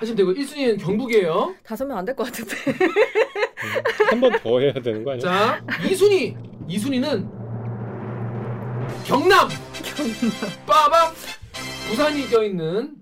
하시면 0.02 0.16
되고 0.16 0.32
1순위는 0.34 0.80
경북이에요. 0.80 1.54
다섯 1.64 1.84
명 1.86 1.96
안 1.98 2.04
될 2.04 2.14
것 2.16 2.24
같은데. 2.24 2.56
한 4.10 4.20
번 4.20 4.32
더 4.42 4.58
해야 4.58 4.72
되는 4.72 5.04
거 5.04 5.12
아니야? 5.12 5.20
자 5.22 5.64
2순위. 5.88 6.36
2순위는 6.68 7.30
경남. 9.06 9.48
빠밤. 10.66 11.14
부산이 11.88 12.28
껴있는 12.28 12.96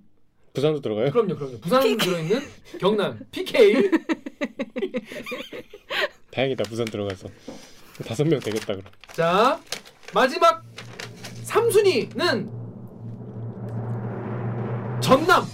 부산도 0.52 0.80
들어가요? 0.80 1.10
그럼요 1.10 1.36
그럼요. 1.36 1.58
부산 1.60 1.96
들어있는 1.96 2.42
경남. 2.78 3.18
PK 3.30 3.90
다행이다 6.32 6.64
부산 6.64 6.84
들어가서. 6.86 7.28
다섯 8.06 8.24
명 8.26 8.40
되겠다 8.40 8.74
그럼. 8.74 8.82
자 9.12 9.58
마지막 10.12 10.62
3순위는 11.44 12.50
전남 15.00 15.44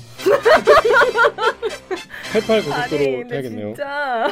88 2.33 2.63
고속도로 2.65 3.29
타야겠네요. 3.29 3.67
진짜 3.75 4.29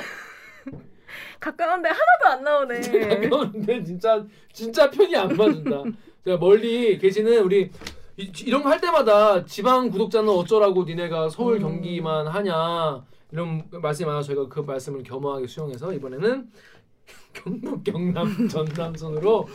가까운데 1.41 1.89
하나도 1.89 2.27
안 2.27 2.45
나오네. 2.45 2.81
가까운데 3.29 3.85
진짜 3.85 4.25
진짜 4.53 4.91
편이 4.91 5.15
안 5.17 5.37
맞는다. 5.37 5.83
제가 6.25 6.39
멀리 6.39 6.99
계시는 6.99 7.39
우리 7.43 7.71
이, 8.17 8.33
이런 8.47 8.63
거 8.63 8.69
할 8.71 8.81
때마다 8.81 9.45
지방 9.45 9.91
구독자는 9.91 10.29
어쩌라고 10.29 10.85
니네가 10.85 11.29
서울 11.31 11.57
음. 11.57 11.63
경기만 11.63 12.29
하냐 12.29 13.05
이런 13.33 13.65
말씀이 13.71 14.07
많아 14.07 14.23
서 14.23 14.29
저희가 14.29 14.49
그 14.49 14.61
말씀을 14.61 15.03
겸허하게 15.03 15.47
수용해서 15.49 15.93
이번에는 15.93 16.49
경북 17.35 17.83
경남 17.85 18.49
전남 18.49 18.95
순으로 18.95 19.49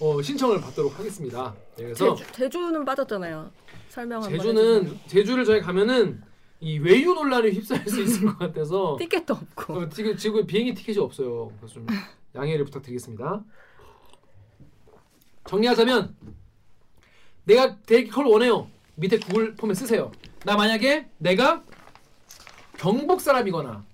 어, 0.00 0.22
신청을 0.22 0.60
받도록 0.60 0.96
하겠습니다. 0.98 1.52
네, 1.76 1.84
그래서 1.84 2.14
제주, 2.14 2.32
제주는 2.32 2.84
빠졌잖아요. 2.84 3.50
설명 3.88 4.22
한번 4.22 4.38
제주는 4.38 4.98
제주를 5.06 5.44
저희 5.44 5.60
가면은 5.60 6.22
이 6.60 6.78
외유 6.78 7.14
논란에 7.14 7.50
휩싸일 7.50 7.88
수 7.88 8.00
있을 8.02 8.26
것 8.26 8.38
같아서 8.38 8.96
티켓도 9.00 9.34
없고. 9.34 9.72
어, 9.74 9.88
지금 9.88 10.16
지금 10.16 10.46
비행기 10.46 10.74
티켓이 10.74 10.98
없어요. 10.98 11.52
그래서 11.58 11.74
좀 11.74 11.86
양해를 12.34 12.64
부탁드리겠습니다. 12.64 13.44
정리하자면 15.46 16.16
내가 17.44 17.76
대기 17.80 18.10
컬 18.10 18.26
원해요. 18.26 18.68
밑에 18.96 19.18
구글 19.18 19.54
폼에 19.54 19.74
쓰세요. 19.74 20.10
나 20.44 20.56
만약에 20.56 21.08
내가 21.18 21.62
경북 22.76 23.20
사람이거나 23.20 23.84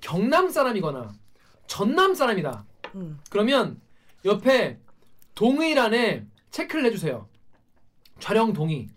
경남 0.00 0.50
사람이거나 0.50 1.12
전남 1.66 2.14
사람이다. 2.14 2.64
음. 2.94 3.18
그러면 3.30 3.80
옆에 4.24 4.78
동의란에 5.34 6.26
체크를 6.50 6.84
해주세요. 6.86 7.28
촬영 8.20 8.52
동의. 8.52 8.88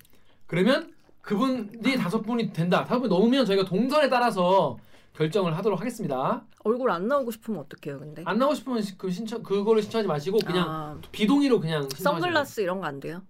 그러면 0.48 0.94
그분이 1.22 1.96
다섯 1.98 2.22
분이 2.22 2.54
된다. 2.54 2.84
다섯 2.84 3.00
분 3.02 3.10
넘으면 3.10 3.46
저희가 3.46 3.66
동선에 3.66 4.10
따라서 4.10 4.78
결정을 5.14 5.58
하도록 5.58 5.80
하겠습니다. 5.80 6.46
얼굴 6.64 6.92
안 6.92 7.08
나오고 7.08 7.32
싶으면 7.32 7.62
어떡해요, 7.62 8.00
근데? 8.00 8.22
안 8.26 8.38
나오고 8.38 8.56
싶으면 8.56 8.82
시- 8.82 8.98
그 8.98 9.10
신청 9.10 9.42
그거를 9.42 9.82
신청하지 9.82 10.08
마시고 10.08 10.40
그냥 10.40 10.66
아, 10.70 10.98
비동의로 11.12 11.60
그냥 11.60 11.84
신청하시면 11.84 12.22
선글라스 12.22 12.62
이런 12.62 12.80
거 12.80 12.86
안 12.88 13.00
돼요? 13.00 13.22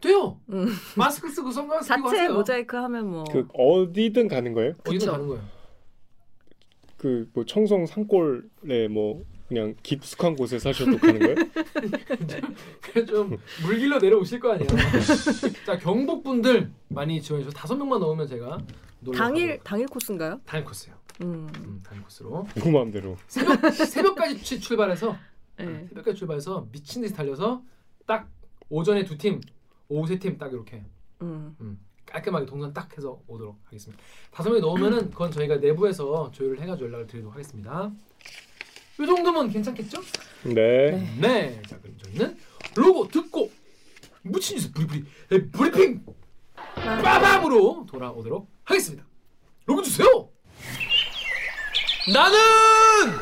돼요. 0.00 0.38
음. 0.50 0.66
마스크 0.96 1.28
쓰고 1.28 1.50
선글라스 1.50 1.88
자체 1.88 2.02
하세요. 2.02 2.32
모자이크 2.32 2.76
하면 2.76 3.10
뭐 3.10 3.24
그 3.24 3.46
어디든 3.52 4.28
가는 4.28 4.52
거예요? 4.54 4.70
어디든 4.86 4.98
그쵸. 4.98 5.12
가는 5.12 5.26
거예요. 5.28 5.42
그 6.96 7.28
뭐 7.34 7.44
청송 7.44 7.86
산골에 7.86 8.88
뭐 8.90 9.22
그냥 9.50 9.74
깊숙한 9.82 10.36
곳에 10.36 10.60
사셔도 10.60 10.96
가는 10.96 11.18
거예요? 11.18 11.34
그래 12.80 13.04
좀 13.04 13.36
물길로 13.64 13.98
내려오실 13.98 14.38
거 14.38 14.52
아니에요. 14.52 14.68
자 15.66 15.76
경북 15.76 16.22
분들 16.22 16.70
많이 16.86 17.20
지원해 17.20 17.42
주셔서 17.44 17.58
다섯 17.60 17.74
명만 17.74 17.98
넣으면 17.98 18.28
제가 18.28 18.58
놀러 19.00 19.18
당일 19.18 19.58
가도록- 19.58 19.64
당일 19.64 19.86
코스인가요? 19.88 20.40
당일 20.46 20.64
코스요. 20.64 20.94
음. 21.22 21.48
음, 21.56 21.82
당일 21.84 22.04
코스로 22.04 22.46
누구 22.54 22.70
마음대로. 22.70 23.16
새벽 23.26 23.72
새벽까지 23.74 24.40
취- 24.40 24.60
출발해서 24.60 25.16
네. 25.58 25.84
새벽까지 25.88 26.16
출발해서 26.16 26.68
미친 26.70 27.02
듯이 27.02 27.12
달려서 27.12 27.60
딱 28.06 28.28
오전에 28.68 29.04
두 29.04 29.18
팀, 29.18 29.40
오후 29.88 30.06
세 30.06 30.16
팀 30.16 30.38
딱 30.38 30.52
이렇게 30.52 30.84
음. 31.22 31.76
깔끔하게 32.06 32.46
동선 32.46 32.72
딱 32.72 32.96
해서 32.96 33.20
오도록 33.26 33.58
하겠습니다. 33.64 34.00
다섯 34.30 34.48
명이 34.50 34.60
넣으면은 34.60 35.10
그건 35.10 35.32
저희가 35.32 35.56
내부에서 35.56 36.30
조율을 36.30 36.60
해가지고 36.60 36.86
연락을 36.86 37.08
드리도록 37.08 37.34
하겠습니다. 37.34 37.90
이 39.00 39.06
정도면 39.06 39.50
괜찮겠죠? 39.50 40.02
네. 40.42 40.90
네. 41.18 41.62
자 41.68 41.78
그럼 41.80 41.96
저희는 42.04 42.36
로고 42.74 43.08
듣고 43.08 43.50
무친 44.22 44.56
뉴스 44.56 44.70
브리브리 44.72 45.04
에, 45.32 45.40
브리핑 45.50 46.04
빠밤으로 46.74 47.86
돌아오도록 47.88 48.48
하겠습니다. 48.64 49.04
로고 49.64 49.82
주세요. 49.82 50.28
나는 52.12 52.38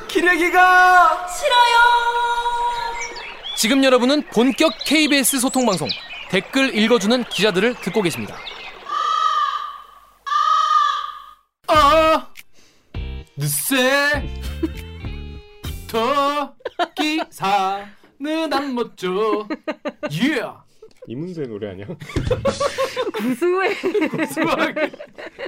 기레기가 0.09 1.29
싫어요. 1.29 1.79
지금 3.57 3.83
여러분은 3.85 4.23
본격 4.29 4.73
KBS 4.85 5.41
소통 5.41 5.67
방송 5.67 5.89
댓글 6.31 6.77
읽어주는 6.77 7.25
기자들을 7.25 7.75
듣고 7.77 8.03
계십니다. 8.03 8.37
아, 11.67 12.29
늦새 13.37 14.25
기사는 16.95 18.53
안 18.53 18.75
멋져. 18.75 19.47
예. 20.13 20.43
이문세 21.07 21.43
노래 21.45 21.71
아니야? 21.71 21.87
구수해. 23.15 23.75
수학에 24.27 24.91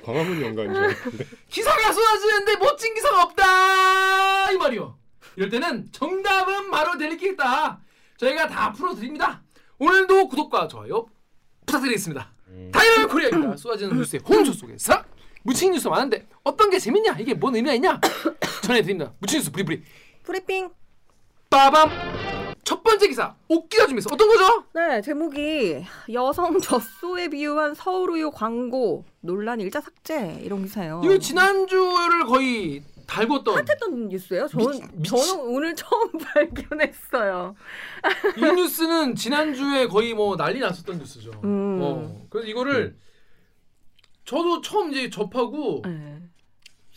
광화문 0.02 0.40
연가인 0.42 0.72
줄 0.72 0.82
알았는데. 0.84 1.26
기사가 1.50 1.92
쏟아지는데 1.92 2.56
멋진 2.56 2.94
기사가 2.94 3.22
없다 3.24 4.52
이 4.52 4.56
말이요. 4.56 4.98
이럴 5.36 5.50
때는 5.50 5.88
정답은 5.92 6.70
바로 6.70 6.94
내리겠다. 6.94 7.78
저희가 8.16 8.48
다 8.48 8.72
풀어드립니다. 8.72 9.42
오늘도 9.78 10.28
구독과 10.28 10.68
좋아요 10.68 11.06
부탁드리겠습니다. 11.66 12.32
음. 12.48 12.70
Dynamic 12.72 13.10
Korea입니다. 13.10 13.56
쏟아지는 13.56 13.96
뉴스의 13.96 14.22
홍수 14.26 14.52
속에서 14.52 15.04
묻힌 15.42 15.72
뉴스 15.72 15.88
많은데 15.88 16.26
어떤 16.42 16.70
게 16.70 16.78
재밌냐? 16.78 17.16
이게 17.18 17.34
뭔 17.34 17.54
의미가 17.54 17.74
있냐? 17.74 18.00
전해드립니다. 18.64 19.12
묻힌 19.18 19.38
뉴스 19.38 19.50
브리브리 19.52 19.82
브리핑. 20.24 20.70
빠밤 21.48 21.90
첫 22.62 22.84
번째 22.84 23.08
기사 23.08 23.34
옷기사 23.48 23.88
중에서 23.88 24.10
어떤 24.12 24.28
거죠? 24.28 24.64
네, 24.72 25.00
제목이 25.02 25.84
여성 26.12 26.60
젖소에 26.60 27.28
비유한 27.28 27.74
서울우유 27.74 28.30
광고 28.30 29.04
논란 29.20 29.60
일자 29.60 29.80
삭제 29.80 30.38
이런 30.44 30.62
기사예요. 30.62 31.00
이거 31.04 31.18
지난주를 31.18 32.26
거의 32.26 32.84
달궜던 33.08 33.48
핫했던 33.56 34.08
뉴스예요. 34.08 34.46
저는 34.46 34.70
미- 34.70 34.80
미치- 34.98 35.10
저는 35.10 35.40
오늘 35.48 35.74
처음 35.74 36.12
발견했어요. 36.18 37.56
이 38.36 38.40
뉴스는 38.40 39.16
지난주에 39.16 39.88
거의 39.88 40.14
뭐 40.14 40.36
난리 40.36 40.60
났었던 40.60 40.98
뉴스죠. 40.98 41.32
음. 41.42 41.78
어, 41.82 42.26
그래서 42.30 42.48
이거를 42.48 42.96
저도 44.24 44.60
처음 44.60 44.92
이제 44.92 45.10
접하고 45.10 45.82
네. 45.84 46.18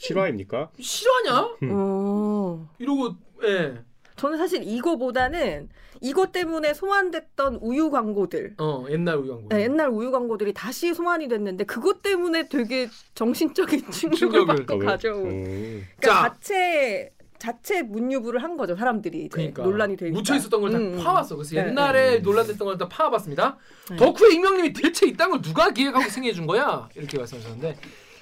실화입니까? 0.07 0.69
실화냐? 0.79 1.49
음. 1.63 1.69
어. 1.71 2.69
이러고 2.79 3.15
예. 3.45 3.75
저는 4.15 4.37
사실 4.37 4.61
이거보다는 4.63 5.69
이것 6.01 6.31
때문에 6.31 6.73
소환됐던 6.73 7.55
우유 7.61 7.89
광고들 7.89 8.55
어 8.59 8.85
옛날 8.89 9.17
우유 9.17 9.31
광고. 9.31 9.47
네, 9.49 9.63
옛날 9.63 9.89
우유 9.89 10.11
광고들이 10.11 10.53
다시 10.53 10.93
소환이 10.93 11.27
됐는데 11.27 11.63
그것 11.63 12.01
때문에 12.01 12.47
되게 12.47 12.89
정신적인 13.15 13.89
충격을. 13.91 14.45
받고 14.45 14.73
아, 14.73 14.77
왜? 14.77 14.85
가져온 14.85 15.25
음. 15.25 15.83
그러니까 15.99 16.29
자. 16.29 16.33
자체 16.35 17.11
자체 17.39 17.81
문유부를 17.81 18.41
한 18.43 18.55
거죠 18.55 18.75
사람들이 18.75 19.17
이제 19.19 19.27
그러니까 19.29 19.63
논란이 19.63 19.97
되니까 19.97 20.17
묻혀 20.17 20.35
있었던 20.35 20.61
걸다 20.61 20.77
음, 20.77 20.93
음. 20.93 21.03
파왔어. 21.03 21.35
그래서 21.35 21.55
네, 21.55 21.67
옛날에 21.67 22.19
논란됐던 22.19 22.65
걸 22.65 22.77
다 22.77 22.87
파와봤습니다. 22.87 23.57
네. 23.89 23.95
덕후의 23.97 24.33
익명님이 24.35 24.73
대체 24.73 25.07
이 25.07 25.13
땅을 25.17 25.41
누가 25.41 25.71
기획하고 25.71 26.07
승인해 26.09 26.33
준 26.33 26.45
거야? 26.45 26.87
이렇게 26.95 27.17
말씀하셨는데 27.17 27.75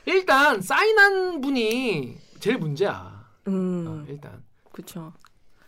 일단 0.06 0.62
사인한 0.62 1.42
분이 1.42 2.16
제일 2.40 2.58
문제야. 2.58 3.22
음, 3.48 3.86
어, 3.88 4.06
일단 4.10 4.44
그렇죠. 4.72 5.14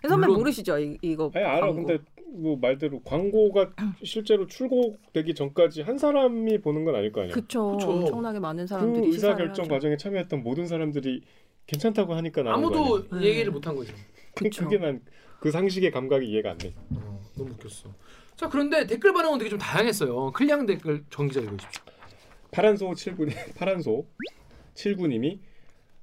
선배 0.08 0.28
물론- 0.28 0.40
모르시죠 0.42 0.80
이, 0.80 0.98
이거 1.02 1.32
아니 1.34 1.46
알아. 1.46 1.68
광고. 1.68 1.86
근데 1.86 2.04
뭐 2.36 2.58
말대로 2.60 3.00
광고가 3.04 3.72
실제로 4.04 4.48
출고되기 4.48 5.36
전까지 5.36 5.84
한 5.84 5.98
사람이 5.98 6.60
보는 6.62 6.84
건 6.84 6.96
아닐 6.96 7.12
거 7.12 7.22
아니야. 7.22 7.34
그쵸. 7.34 7.78
엄청나게 7.80 8.40
많은 8.40 8.64
그 8.64 8.68
사람들이 8.68 9.06
의사 9.08 9.18
시사를 9.18 9.46
결정. 9.48 9.68
과정에 9.68 9.98
참여했던 9.98 10.42
모든 10.44 10.66
사람들이 10.68 11.22
괜찮다고 11.68 12.14
하니까 12.16 12.42
나온 12.44 12.62
거 12.64 12.68
아무도 12.68 12.96
아니야. 13.12 13.22
네. 13.22 13.28
얘기를 13.30 13.52
못 13.52 13.66
한 13.68 13.76
거죠. 13.76 13.94
그쵸. 14.36 14.64
그게 14.66 14.78
난 14.78 15.02
그 15.40 15.52
상식의 15.52 15.92
감각이 15.92 16.26
이해가 16.26 16.52
안 16.52 16.58
돼. 16.58 16.74
어, 16.96 17.22
너무 17.38 17.52
웃겼어. 17.52 17.90
자 18.38 18.48
그런데 18.48 18.88
댓글 18.88 19.12
반응은 19.12 19.38
되게 19.40 19.50
좀 19.50 19.60
다양했어요. 19.60 20.32
클리앙 20.32 20.66
댓글 20.66 21.04
정 21.10 21.28
기자 21.28 21.42
읽어주십시오. 21.42 21.84
파란소 22.54 22.92
7군 22.92 23.32
파란소 23.58 24.06
7구님이 24.76 25.40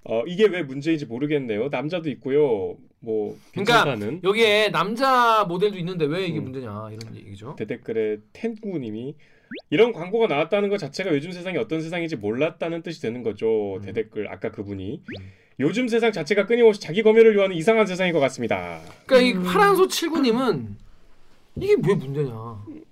어 0.04 0.22
이게 0.26 0.46
왜 0.46 0.62
문제인지 0.62 1.06
모르겠네요. 1.06 1.68
남자도 1.68 2.08
있고요. 2.10 2.76
뭐 3.00 3.38
그러니까 3.52 3.84
괜찮다는 3.84 4.20
여기에 4.24 4.70
남자 4.70 5.44
모델도 5.44 5.78
있는데 5.78 6.04
왜 6.06 6.26
이게 6.26 6.38
음. 6.38 6.44
문제냐 6.44 6.90
이런 6.90 7.16
얘기죠. 7.16 7.56
대댓글에 7.56 8.18
텐구님이 8.32 9.14
이런 9.70 9.92
광고가 9.92 10.26
나왔다는 10.26 10.68
것 10.68 10.78
자체가 10.78 11.12
요즘 11.14 11.32
세상이 11.32 11.58
어떤 11.58 11.80
세상인지 11.80 12.16
몰랐다는 12.16 12.82
뜻이 12.82 13.00
되는 13.02 13.22
거죠. 13.22 13.76
음. 13.76 13.80
대댓글 13.82 14.28
아까 14.28 14.50
그분이 14.50 15.02
음. 15.20 15.32
요즘 15.60 15.88
세상 15.88 16.12
자체가 16.12 16.46
끊임없이 16.46 16.80
자기 16.80 17.02
검열을 17.02 17.36
요하는 17.36 17.54
이상한 17.56 17.86
세상인 17.86 18.12
것 18.12 18.20
같습니다. 18.20 18.80
그러니까 19.06 19.38
음. 19.38 19.44
이 19.44 19.46
파란소 19.46 19.86
79님은 19.86 20.76
이게 21.56 21.74
왜 21.86 21.94
문제냐. 21.94 22.32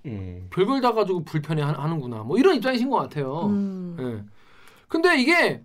음. 0.05 0.47
별걸 0.51 0.81
다 0.81 0.93
가지고 0.93 1.23
불편해 1.23 1.61
하- 1.61 1.71
하는구나. 1.73 2.23
뭐 2.23 2.37
이런 2.37 2.55
입장이신 2.55 2.89
것 2.89 2.97
같아요. 2.97 3.45
음. 3.47 3.95
예. 3.99 4.23
근데 4.87 5.17
이게 5.19 5.61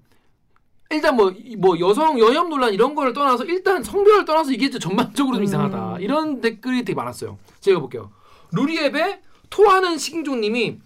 일단 0.90 1.16
뭐 1.16 1.32
뭐 1.58 1.78
여성 1.80 2.18
여혐 2.18 2.48
논란 2.48 2.72
이런 2.72 2.94
거를 2.94 3.12
떠나서 3.12 3.44
일단 3.44 3.82
성별을 3.82 4.24
떠나서 4.24 4.52
이게 4.52 4.70
전반적으로 4.70 5.36
좀 5.36 5.42
음. 5.42 5.44
이상하다. 5.44 5.98
이런 6.00 6.40
댓글이 6.40 6.84
되게 6.84 6.94
많았어요. 6.94 7.38
제가 7.60 7.80
볼게요. 7.80 8.10
루리앱에 8.52 9.20
토하는 9.50 9.98
식인종님이 9.98 10.78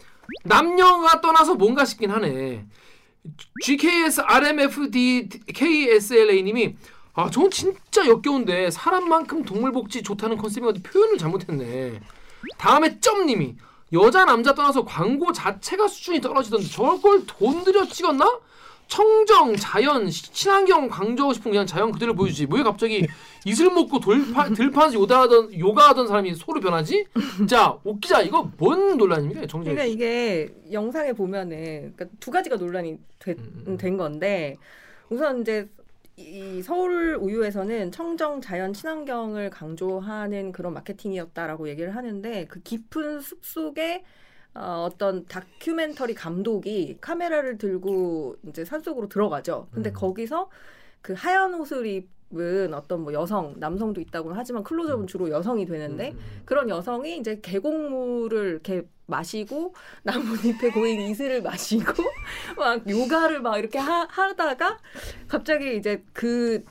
남녀가 0.44 1.20
떠나서 1.20 1.54
뭔가 1.56 1.84
싶긴 1.84 2.10
하네. 2.10 2.66
GKS 3.62 4.22
RMFD 4.22 5.28
KSLA님이 5.54 6.76
아 7.18 7.28
저건 7.28 7.50
진짜 7.50 8.06
역겨운데 8.06 8.70
사람만큼 8.70 9.42
동물복지 9.42 10.04
좋다는 10.04 10.36
컨셉이 10.36 10.72
표현을 10.84 11.18
잘못했네. 11.18 11.98
다음에 12.58 13.00
점님이 13.00 13.56
여자 13.92 14.24
남자 14.24 14.54
떠나서 14.54 14.84
광고 14.84 15.32
자체가 15.32 15.88
수준이 15.88 16.20
떨어지던데 16.20 16.68
저걸 16.68 17.24
돈 17.26 17.64
들여 17.64 17.86
찍었나? 17.86 18.38
청정, 18.86 19.56
자연, 19.56 20.08
시- 20.08 20.32
친환경 20.32 20.88
강조하고 20.88 21.32
싶은 21.34 21.50
그냥 21.50 21.66
자연 21.66 21.90
그대로 21.90 22.14
보여주지. 22.14 22.46
왜 22.50 22.62
갑자기 22.62 23.04
이슬 23.44 23.68
먹고 23.68 23.98
돌파, 23.98 24.48
들판에서 24.48 24.94
요가하던, 24.94 25.58
요가하던 25.58 26.06
사람이 26.06 26.34
소로 26.36 26.60
변하지? 26.60 27.04
자, 27.48 27.76
옥기자 27.82 28.22
이거 28.22 28.48
뭔 28.58 28.96
논란입니까? 28.96 29.40
정정 29.48 29.74
그러니까 29.74 29.84
이게 29.84 30.54
영상에 30.70 31.12
보면은 31.12 31.92
그러니까 31.96 32.06
두 32.20 32.30
가지가 32.30 32.56
논란이 32.56 32.96
되- 33.18 33.32
음, 33.32 33.64
음. 33.66 33.76
된 33.76 33.96
건데 33.96 34.56
우선 35.10 35.40
이제 35.42 35.68
이 36.18 36.62
서울 36.62 37.16
우유에서는 37.20 37.92
청정 37.92 38.40
자연 38.40 38.72
친환경을 38.72 39.50
강조하는 39.50 40.50
그런 40.50 40.74
마케팅이었다라고 40.74 41.68
얘기를 41.68 41.94
하는데 41.94 42.46
그 42.46 42.60
깊은 42.60 43.20
숲 43.20 43.44
속에 43.44 44.04
어, 44.54 44.88
어떤 44.90 45.24
다큐멘터리 45.26 46.14
감독이 46.14 46.98
카메라를 47.00 47.58
들고 47.58 48.36
이제 48.48 48.64
산속으로 48.64 49.08
들어가죠. 49.08 49.68
근데 49.70 49.90
음. 49.90 49.94
거기서 49.94 50.50
그 51.02 51.12
하얀 51.12 51.54
옷을 51.54 51.86
입은 51.86 52.74
어떤 52.74 53.02
뭐 53.02 53.12
여성, 53.12 53.54
남성도 53.58 54.00
있다고 54.00 54.32
하지만 54.32 54.64
클로즈업은 54.64 55.04
음. 55.04 55.06
주로 55.06 55.30
여성이 55.30 55.66
되는데 55.66 56.14
그런 56.44 56.68
여성이 56.68 57.18
이제 57.18 57.38
계곡물을 57.40 58.50
이렇게 58.50 58.88
마시고 59.08 59.74
나뭇잎에 60.04 60.70
고인 60.70 61.00
이슬을 61.00 61.42
마시고 61.42 61.92
막 62.56 62.88
요가를 62.88 63.40
막 63.40 63.58
이렇게 63.58 63.78
하, 63.78 64.06
하다가 64.08 64.78
갑자기 65.26 65.76
이제 65.76 66.04
그 66.12 66.64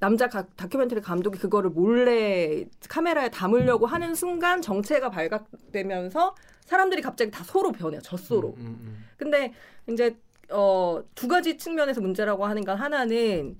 남자 0.00 0.28
가, 0.28 0.46
다큐멘터리 0.56 1.00
감독이 1.00 1.38
그거를 1.38 1.70
몰래 1.70 2.64
카메라에 2.88 3.30
담으려고 3.30 3.86
하는 3.86 4.14
순간 4.14 4.62
정체가 4.62 5.10
발각되면서 5.10 6.34
사람들이 6.64 7.02
갑자기 7.02 7.30
다 7.30 7.42
소로 7.44 7.72
변해요. 7.72 8.00
젖소로. 8.02 8.48
음, 8.58 8.60
음, 8.60 8.78
음. 8.82 9.04
근데 9.16 9.52
이제 9.88 10.16
어, 10.50 11.02
두 11.14 11.26
가지 11.26 11.58
측면에서 11.58 12.00
문제라고 12.00 12.46
하는 12.46 12.64
건 12.64 12.76
하나는 12.76 13.58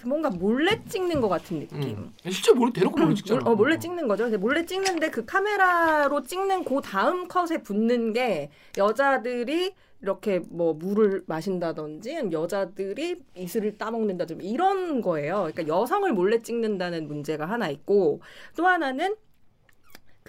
그 0.00 0.06
뭔가 0.08 0.30
몰래 0.30 0.82
찍는 0.88 1.20
것 1.20 1.28
같은 1.28 1.60
느낌. 1.60 1.80
음. 1.82 2.14
실제 2.30 2.52
몰래 2.52 2.72
대놓고 2.72 2.98
몰래 2.98 3.14
찍잖아. 3.14 3.40
몰- 3.42 3.52
어, 3.52 3.56
몰래 3.56 3.78
찍는 3.78 4.08
거죠. 4.08 4.24
근데 4.24 4.36
몰래 4.38 4.64
찍는데 4.64 5.10
그 5.10 5.24
카메라로 5.26 6.22
찍는 6.22 6.64
그 6.64 6.80
다음 6.82 7.28
컷에 7.28 7.58
붙는 7.62 8.12
게 8.14 8.50
여자들이 8.78 9.74
이렇게 10.02 10.40
뭐 10.48 10.72
물을 10.72 11.22
마신다든지 11.26 12.30
여자들이 12.32 13.16
이슬을 13.36 13.76
따먹는다든지 13.76 14.46
이런 14.46 15.02
거예요. 15.02 15.50
그러니까 15.52 15.66
여성을 15.68 16.10
몰래 16.14 16.38
찍는다는 16.38 17.06
문제가 17.06 17.44
하나 17.44 17.68
있고 17.68 18.22
또 18.56 18.66
하나는 18.66 19.14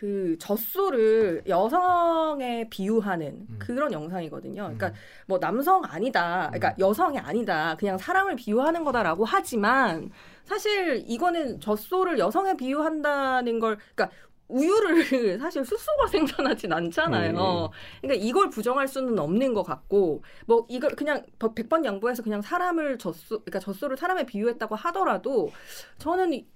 그 0.01 0.35
젖소를 0.39 1.43
여성에 1.47 2.69
비유하는 2.71 3.45
음. 3.47 3.59
그런 3.59 3.91
영상이거든요. 3.93 4.63
그러니까 4.63 4.87
음. 4.87 4.93
뭐 5.27 5.39
남성 5.39 5.83
아니다, 5.85 6.49
그러니까 6.51 6.73
여성이 6.79 7.19
아니다, 7.19 7.75
그냥 7.77 7.99
사람을 7.99 8.35
비유하는 8.35 8.83
거다라고 8.83 9.25
하지만 9.25 10.09
사실 10.43 11.03
이거는 11.07 11.59
젖소를 11.59 12.17
여성에 12.17 12.57
비유한다는 12.57 13.59
걸, 13.59 13.77
그러니까 13.93 14.09
우유를 14.47 15.37
사실 15.39 15.63
수소가 15.63 16.07
생산하진 16.07 16.73
않잖아요. 16.73 17.69
음. 17.69 17.69
그러니까 18.01 18.25
이걸 18.27 18.49
부정할 18.49 18.87
수는 18.87 19.19
없는 19.19 19.53
것 19.53 19.61
같고, 19.61 20.23
뭐 20.47 20.65
이걸 20.67 20.95
그냥 20.95 21.23
백 21.55 21.69
번 21.69 21.85
양보해서 21.85 22.23
그냥 22.23 22.41
사람을 22.41 22.97
젖소, 22.97 23.41
그러니까 23.43 23.59
젖소를 23.59 23.97
사람에 23.97 24.25
비유했다고 24.25 24.73
하더라도 24.75 25.51
저는 25.99 26.33
이, 26.33 26.47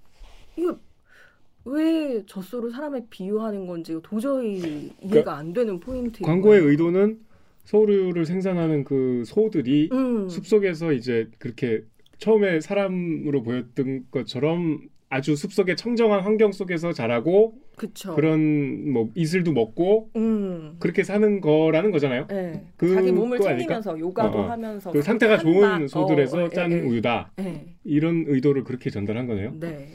이거 0.56 0.76
왜 1.66 2.22
젖소를 2.26 2.70
사람에 2.70 3.06
비유하는 3.10 3.66
건지 3.66 3.98
도저히 4.02 4.92
이해가 5.02 5.36
안 5.36 5.52
되는 5.52 5.80
포인트. 5.80 6.22
광고의 6.22 6.62
의도는 6.62 7.18
소류를 7.64 8.24
생산하는 8.24 8.84
그 8.84 9.24
소들이 9.26 9.88
음. 9.92 10.28
숲속에서 10.28 10.92
이제 10.92 11.28
그렇게 11.38 11.82
처음에 12.18 12.60
사람으로 12.60 13.42
보였던 13.42 14.06
것처럼 14.12 14.78
아주 15.08 15.34
숲속의 15.34 15.76
청정한 15.76 16.20
환경 16.20 16.52
속에서 16.52 16.92
자라고 16.92 17.54
그쵸. 17.76 18.14
그런 18.14 18.90
뭐 18.90 19.10
이슬도 19.16 19.52
먹고 19.52 20.10
음. 20.16 20.76
그렇게 20.78 21.02
사는 21.02 21.40
거라는 21.40 21.90
거잖아요. 21.90 22.26
네. 22.28 22.64
그거 22.76 22.94
자기 22.94 23.10
몸을 23.10 23.38
아닐까? 23.38 23.58
챙기면서 23.58 23.98
요가도 23.98 24.38
어, 24.38 24.42
어. 24.42 24.50
하면서 24.50 24.92
그 24.92 25.02
상태가. 25.02 25.38
좋은 25.38 25.88
소들에서 25.88 26.38
어, 26.38 26.44
어, 26.44 26.48
짠 26.48 26.70
예, 26.70 26.76
예. 26.76 26.80
우유다. 26.80 27.32
네. 27.36 27.74
이런 27.84 28.24
의도를 28.28 28.62
그렇게 28.64 28.90
전달한 28.90 29.26
거네요. 29.26 29.52
네. 29.58 29.88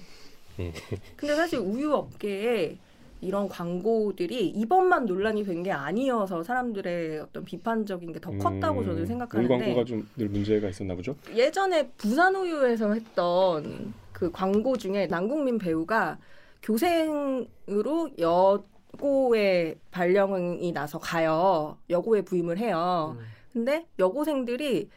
음. 0.59 0.71
근데 1.15 1.35
사실 1.35 1.59
우유 1.59 1.93
업계에 1.93 2.77
이런 3.23 3.47
광고들이 3.47 4.47
이번만 4.49 5.05
논란이 5.05 5.43
된 5.43 5.61
게 5.63 5.71
아니어서 5.71 6.41
사람들의 6.43 7.19
어떤 7.19 7.45
비판적인 7.45 8.13
게 8.13 8.19
더 8.19 8.31
컸다고 8.31 8.79
음, 8.79 8.85
저는 8.85 8.97
우유 8.99 9.05
생각하는데 9.05 9.57
광고가 9.57 9.85
좀 9.85 10.07
늘 10.17 10.27
문제가 10.29 10.69
있었나 10.69 10.95
보죠. 10.95 11.15
예전에 11.35 11.87
부산 11.97 12.35
우유에서 12.35 12.93
했던 12.93 13.93
그 14.11 14.31
광고 14.31 14.75
중에 14.75 15.05
남궁민 15.07 15.59
배우가 15.59 16.17
교생으로 16.63 18.09
여고에 18.19 19.75
발령이 19.91 20.71
나서 20.71 20.99
가요. 20.99 21.77
여고에 21.89 22.21
부임을 22.23 22.57
해요. 22.57 23.15
음. 23.19 23.25
근데 23.53 23.85
여고생들이 23.99 24.89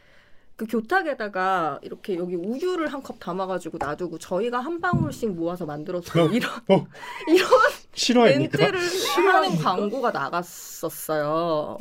그 0.55 0.65
교탁에다가 0.67 1.79
이렇게 1.81 2.15
여기 2.17 2.35
우유를 2.35 2.93
한 2.93 3.01
컵 3.05 3.19
담아가지고 3.19 3.77
놔두고 3.77 4.17
저희가 4.17 4.59
한 4.59 4.79
방울씩 4.81 5.31
모아서 5.35 5.65
만들어서 5.65 6.23
어, 6.23 6.27
이런 6.27 6.49
어. 6.69 6.87
이런 7.27 7.49
실화입니까? 7.93 8.57
멘트를 8.57 8.79
하는 9.33 9.57
광고가 9.57 10.09
나갔었어요. 10.11 11.77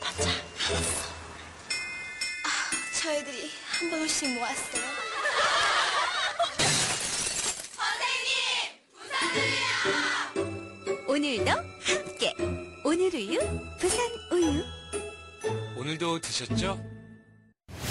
맞아, 0.00 0.30
힘있어. 0.56 1.12
저희들이 3.02 3.50
한 3.78 3.90
방울씩 3.90 4.34
모았어요. 4.34 4.93
오늘도 11.36 11.50
함께 11.50 12.32
오늘 12.84 13.12
우유 13.12 13.38
부산 13.80 13.98
우유 14.32 14.62
오늘도 15.76 16.20
드셨죠? 16.20 16.78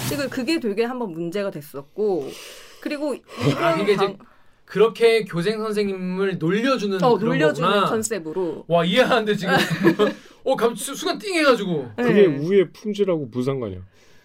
지금 0.08 0.30
그게 0.30 0.58
되게 0.58 0.84
한번 0.84 1.12
문제가 1.12 1.50
됐었고 1.50 2.30
그리고 2.80 3.14
아, 3.58 3.76
이게 3.76 3.92
이제 3.92 4.06
방- 4.06 4.16
그렇게 4.64 5.24
교생 5.24 5.58
선생님을 5.58 6.38
놀려주는 6.38 7.02
어, 7.04 7.18
그런 7.18 7.32
놀려주는 7.38 7.68
거구나. 7.68 7.86
컨셉으로 7.90 8.64
와 8.66 8.82
이해하는데 8.82 9.36
지금 9.36 9.52
어 10.44 10.56
갑자기 10.56 10.80
수- 10.82 10.94
순간 10.94 11.18
띵해가지고 11.18 11.90
그게 11.96 12.26
네. 12.26 12.26
우의 12.26 12.72
품질하고 12.72 13.26
무슨 13.26 13.52
상관이야? 13.52 13.80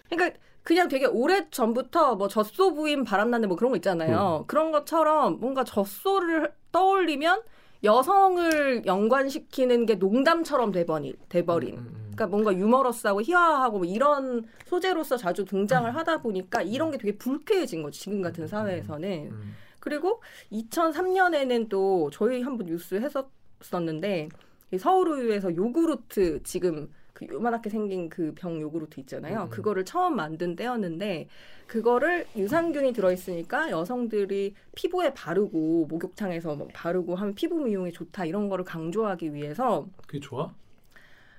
그러니까 0.10 0.39
그냥 0.63 0.88
되게 0.88 1.05
오래 1.05 1.45
전부터 1.51 2.15
뭐 2.15 2.29
젖소 2.29 2.73
부인 2.73 3.03
바람나는 3.03 3.49
뭐 3.49 3.58
그런 3.58 3.71
거 3.71 3.75
있잖아요. 3.75 4.45
그런 4.47 4.71
것처럼 4.71 5.41
뭔가 5.41 5.65
젖소를 5.65 6.53
떠올리면 6.71 7.41
여성을 7.84 8.86
연관시키는 8.86 9.86
게 9.86 9.96
농담처럼 9.96 10.72
돼버린, 10.72 11.15
돼버린. 11.30 11.78
음, 11.78 11.78
음. 11.78 12.12
그러니까 12.15 12.28
뭔가 12.28 12.54
유머러스하고 12.54 13.22
희화하고 13.22 13.78
뭐 13.78 13.88
이런 13.88 14.46
소재로서 14.65 15.15
자주 15.15 15.46
등장을 15.46 15.94
하다 15.96 16.22
보니까 16.22 16.62
이런 16.62 16.92
게 16.92 16.98
되게 16.98 17.18
불쾌해진 17.18 17.82
거지 17.82 18.02
지금 18.02 18.22
같은 18.22 18.48
사회에서는. 18.48 19.30
음. 19.32 19.56
그리고 19.80 20.22
2003년에는 20.52 21.70
또 21.70 22.10
저희 22.12 22.42
한번 22.42 22.68
뉴스 22.68 22.96
했었었는데 22.96 24.30
이 24.72 24.78
서울우유에서 24.78 25.56
요구르트 25.56 26.44
지금 26.44 26.92
그 27.19 27.27
요만하게 27.29 27.69
생긴 27.69 28.08
그 28.10 28.34
병 28.34 28.62
요구르트 28.62 28.99
있잖아요. 29.01 29.43
음. 29.43 29.49
그거를 29.49 29.84
처음 29.84 30.15
만든 30.15 30.55
때였는데 30.55 31.27
그거를 31.67 32.25
유산균이 32.36 32.93
들어있으니까 32.93 33.69
여성들이 33.71 34.55
피부에 34.75 35.13
바르고 35.13 35.88
목욕탕에서 35.88 36.55
뭐 36.55 36.67
바르고 36.73 37.15
하면 37.15 37.36
피부 37.36 37.60
미용에 37.60 37.91
좋다 37.91 38.23
이런 38.25 38.47
거를 38.47 38.63
강조하기 38.63 39.34
위해서 39.34 39.88
그게 40.08 40.19
좋아? 40.21 40.53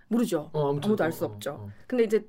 모르죠. 0.09 0.51
어, 0.53 0.71
아무도 0.71 1.03
알 1.03 1.09
어, 1.09 1.11
수 1.13 1.25
어, 1.25 1.29
없죠. 1.29 1.51
어. 1.53 1.71
근데 1.87 2.05
이제 2.05 2.27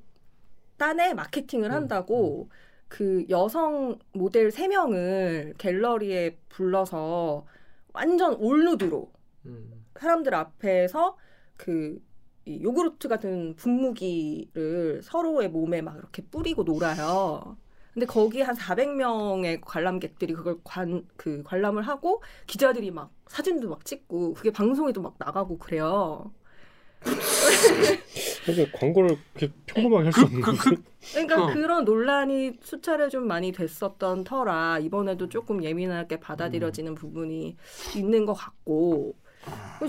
딴에 0.78 1.14
마케팅을 1.14 1.70
음, 1.70 1.74
한다고 1.76 2.50
그 2.88 3.26
여성 3.30 4.00
모델 4.14 4.50
3명을 4.50 5.58
갤러리에 5.58 6.38
불러서 6.50 7.46
완전 7.94 8.36
올누드로 8.36 9.12
음. 9.48 9.86
사람들 10.00 10.34
앞에서 10.34 11.18
그 11.58 12.00
이 12.46 12.62
요구르트 12.64 13.08
같은 13.08 13.56
분무기를 13.56 15.02
서로의 15.04 15.50
몸에 15.50 15.82
막 15.82 15.98
이렇게 15.98 16.24
뿌리고 16.24 16.64
놀아요. 16.64 17.58
근데 17.94 18.06
거기 18.06 18.42
한 18.42 18.56
400명의 18.56 19.60
관람객들이 19.62 20.34
그걸 20.34 20.58
관, 20.64 21.06
그 21.18 21.44
관람을 21.44 21.84
하고 21.84 22.24
기자들이 22.48 22.90
막 22.92 23.12
사진도 23.28 23.70
막 23.70 23.84
찍고 23.86 24.34
그게 24.34 24.52
방송에도 24.52 25.02
막 25.02 25.16
나가고 25.20 25.58
그래요. 25.58 26.32
사실 28.46 28.72
광고를 28.72 29.18
그렇게 29.34 29.54
평범하게 29.66 30.04
할 30.06 30.14
수 30.14 30.22
없는 30.22 30.42
그- 30.42 30.56
거지. 30.56 30.82
그러니까 31.14 31.44
어. 31.46 31.54
그런 31.54 31.84
논란이 31.86 32.54
수차례 32.62 33.10
좀 33.10 33.28
많이 33.28 33.52
됐었던 33.52 34.24
터라 34.24 34.80
이번에도 34.80 35.28
조금 35.30 35.64
예민하게 35.64 36.20
받아들여지는 36.20 36.96
부분이 36.96 37.58
있는 37.96 38.26
것 38.26 38.34
같고 38.34 39.16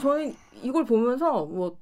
저는 0.00 0.34
이걸 0.62 0.84
보면서 0.86 1.44
뭐 1.44 1.76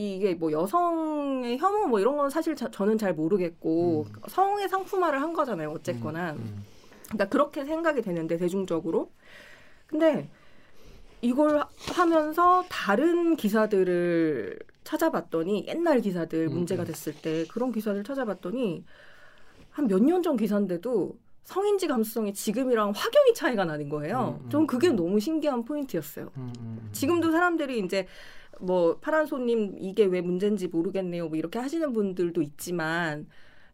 이게 0.00 0.34
뭐 0.34 0.50
여성의 0.50 1.58
혐오 1.58 1.86
뭐 1.86 2.00
이런 2.00 2.16
건 2.16 2.30
사실 2.30 2.56
자- 2.56 2.70
저는 2.70 2.96
잘 2.96 3.12
모르겠고 3.12 4.06
음. 4.08 4.12
성의 4.28 4.68
상품화를 4.68 5.20
한 5.20 5.32
거잖아요 5.34 5.70
어쨌거나 5.72 6.32
음. 6.32 6.64
그러니까 7.08 7.28
그렇게 7.28 7.64
생각이 7.64 8.00
되는데 8.02 8.38
대중적으로 8.38 9.10
근데 9.86 10.28
이걸 11.20 11.58
하- 11.58 11.68
하면서 11.92 12.64
다른 12.70 13.36
기사들을 13.36 14.58
찾아봤더니 14.84 15.66
옛날 15.68 16.00
기사들 16.00 16.46
음, 16.48 16.54
문제가 16.54 16.84
음. 16.84 16.86
됐을 16.86 17.12
때 17.14 17.44
그런 17.50 17.70
기사들 17.72 18.02
찾아봤더니 18.04 18.84
한 19.70 19.86
몇 19.86 20.00
년 20.02 20.22
전 20.22 20.36
기사인데도 20.36 21.16
성인지 21.44 21.86
감수성이 21.88 22.32
지금이랑 22.32 22.92
확연히 22.94 23.34
차이가 23.34 23.64
나는 23.64 23.88
거예요. 23.88 24.38
음, 24.40 24.44
음, 24.46 24.50
전 24.50 24.66
그게 24.66 24.88
음. 24.88 24.96
너무 24.96 25.18
신기한 25.20 25.64
포인트였어요. 25.64 26.30
음, 26.36 26.52
음. 26.60 26.88
지금도 26.92 27.30
사람들이 27.32 27.78
이제 27.80 28.06
뭐 28.60 28.98
파란 29.00 29.26
손님 29.26 29.76
이게 29.78 30.04
왜 30.04 30.20
문제인지 30.20 30.68
모르겠네요. 30.68 31.28
뭐 31.28 31.36
이렇게 31.36 31.58
하시는 31.58 31.92
분들도 31.92 32.42
있지만, 32.42 33.26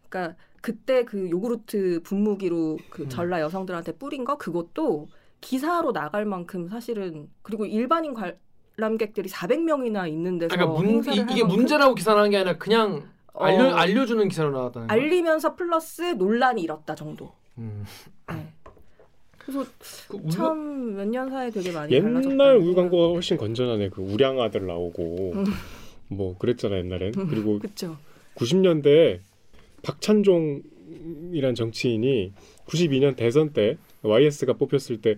그러니까 0.08 0.36
그때 0.60 1.04
그 1.04 1.30
요구르트 1.30 2.00
분무기로 2.02 2.78
그 2.90 3.02
음. 3.02 3.08
전라 3.08 3.40
여성들한테 3.40 3.92
뿌린 3.92 4.24
거 4.24 4.36
그것도 4.36 5.08
기사로 5.40 5.92
나갈 5.92 6.24
만큼 6.24 6.68
사실은 6.68 7.28
그리고 7.42 7.66
일반인 7.66 8.14
관람객들이 8.14 9.28
400명이나 9.28 10.08
있는 10.08 10.38
데서 10.38 10.56
그러니까 10.56 10.80
문, 10.80 11.04
이, 11.04 11.18
만큼 11.18 11.48
문제라고 11.48 11.94
기사를 11.94 12.20
한게 12.20 12.38
아니라 12.38 12.58
그냥 12.58 13.08
알려 13.34 13.68
어, 13.68 13.74
알려주는 13.74 14.28
기사로 14.28 14.50
나왔다는. 14.50 14.90
알리면서 14.90 15.54
플러스 15.56 16.02
논란이 16.02 16.62
일었다 16.62 16.94
정도. 16.94 17.32
음. 17.58 17.84
네. 18.28 18.52
그래서 19.46 19.64
그 20.08 20.16
우유- 20.18 20.30
참몇 20.30 21.08
년 21.08 21.30
사이에 21.30 21.50
되게 21.50 21.70
많이 21.72 21.92
옛날 21.94 22.56
우유. 22.56 22.74
광고가 22.74 23.14
훨씬 23.14 23.36
건전하네. 23.36 23.90
그 23.90 24.02
우량 24.02 24.40
아들 24.40 24.66
나오고 24.66 25.32
음. 25.34 25.44
뭐 26.08 26.36
그랬잖아 26.36 26.76
옛날엔. 26.78 27.12
그리고 27.12 27.58
그쵸. 27.60 27.96
90년대 28.34 29.20
박찬종이란 29.82 31.54
정치인이 31.54 32.32
92년 32.66 33.16
대선 33.16 33.50
때 33.52 33.76
YS가 34.02 34.54
뽑혔을 34.54 35.00
때 35.00 35.16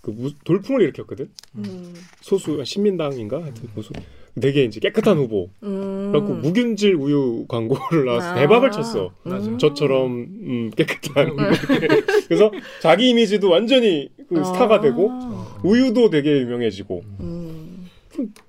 그 0.00 0.32
돌풍을 0.44 0.80
일으켰거든. 0.82 1.28
음. 1.56 1.92
소수 2.20 2.64
신민당인가 2.64 3.42
하여튼 3.42 3.68
무슨 3.74 3.92
되게 4.40 4.64
이제 4.64 4.80
깨끗한 4.80 5.16
후보. 5.18 5.50
음. 5.62 6.10
그래갖고 6.12 6.34
무균질 6.34 6.94
우유 6.94 7.44
광고를 7.48 8.04
나와서 8.04 8.28
아. 8.30 8.34
대박을 8.34 8.70
쳤어. 8.70 9.10
맞아. 9.24 9.56
저처럼 9.58 10.12
음, 10.12 10.70
깨끗한 10.76 11.28
음. 11.28 11.36
그래서 12.28 12.50
자기 12.80 13.10
이미지도 13.10 13.50
완전히 13.50 14.10
그 14.28 14.44
스타가 14.44 14.80
되고 14.80 15.08
아. 15.10 15.60
우유도 15.64 16.10
되게 16.10 16.40
유명해지고 16.40 17.02
음. 17.20 17.88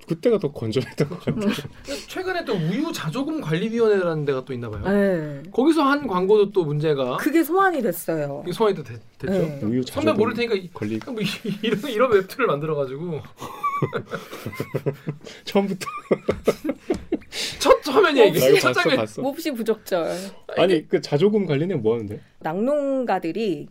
그때가 0.07 0.39
더 0.39 0.51
건전했던 0.51 1.09
것 1.09 1.19
같아. 1.23 1.41
최근에 2.07 2.43
또 2.43 2.53
우유 2.53 2.91
자조금 2.91 3.39
관리위원회라는 3.39 4.25
데가 4.25 4.43
또 4.43 4.51
있나 4.53 4.67
봐요. 4.69 4.81
네. 4.83 5.43
거기서 5.51 5.83
한 5.83 6.07
광고도 6.07 6.51
또 6.51 6.65
문제가 6.65 7.17
그게 7.17 7.43
소환이 7.43 7.79
됐어요. 7.81 8.43
이 8.47 8.51
소환이 8.51 8.75
또 8.75 8.83
됐, 8.83 8.95
죠 8.95 9.27
네. 9.27 9.59
우유 9.63 9.83
선배 9.83 9.91
자조금 9.91 10.17
모를 10.17 10.33
테니까 10.33 10.55
이- 10.55 10.69
관리 10.73 10.99
뭐 11.05 11.21
이- 11.21 11.25
이런 11.61 11.79
이런 11.91 12.11
웹툰을 12.11 12.47
만들어 12.47 12.73
가지고 12.75 13.21
처음부터 15.45 15.87
첫 17.59 17.87
화면이야 17.87 18.23
나 18.25 18.29
이게 18.29 18.39
이거 18.49 18.59
첫 18.59 18.67
봤어 18.69 18.81
장면. 18.81 18.97
봤어. 18.99 19.21
몹시 19.21 19.51
부적절. 19.51 20.15
아니 20.57 20.87
그 20.87 21.01
자조금 21.01 21.45
관리는 21.45 21.81
뭐 21.81 21.93
하는데? 21.95 22.19
낙농가들이 22.39 23.67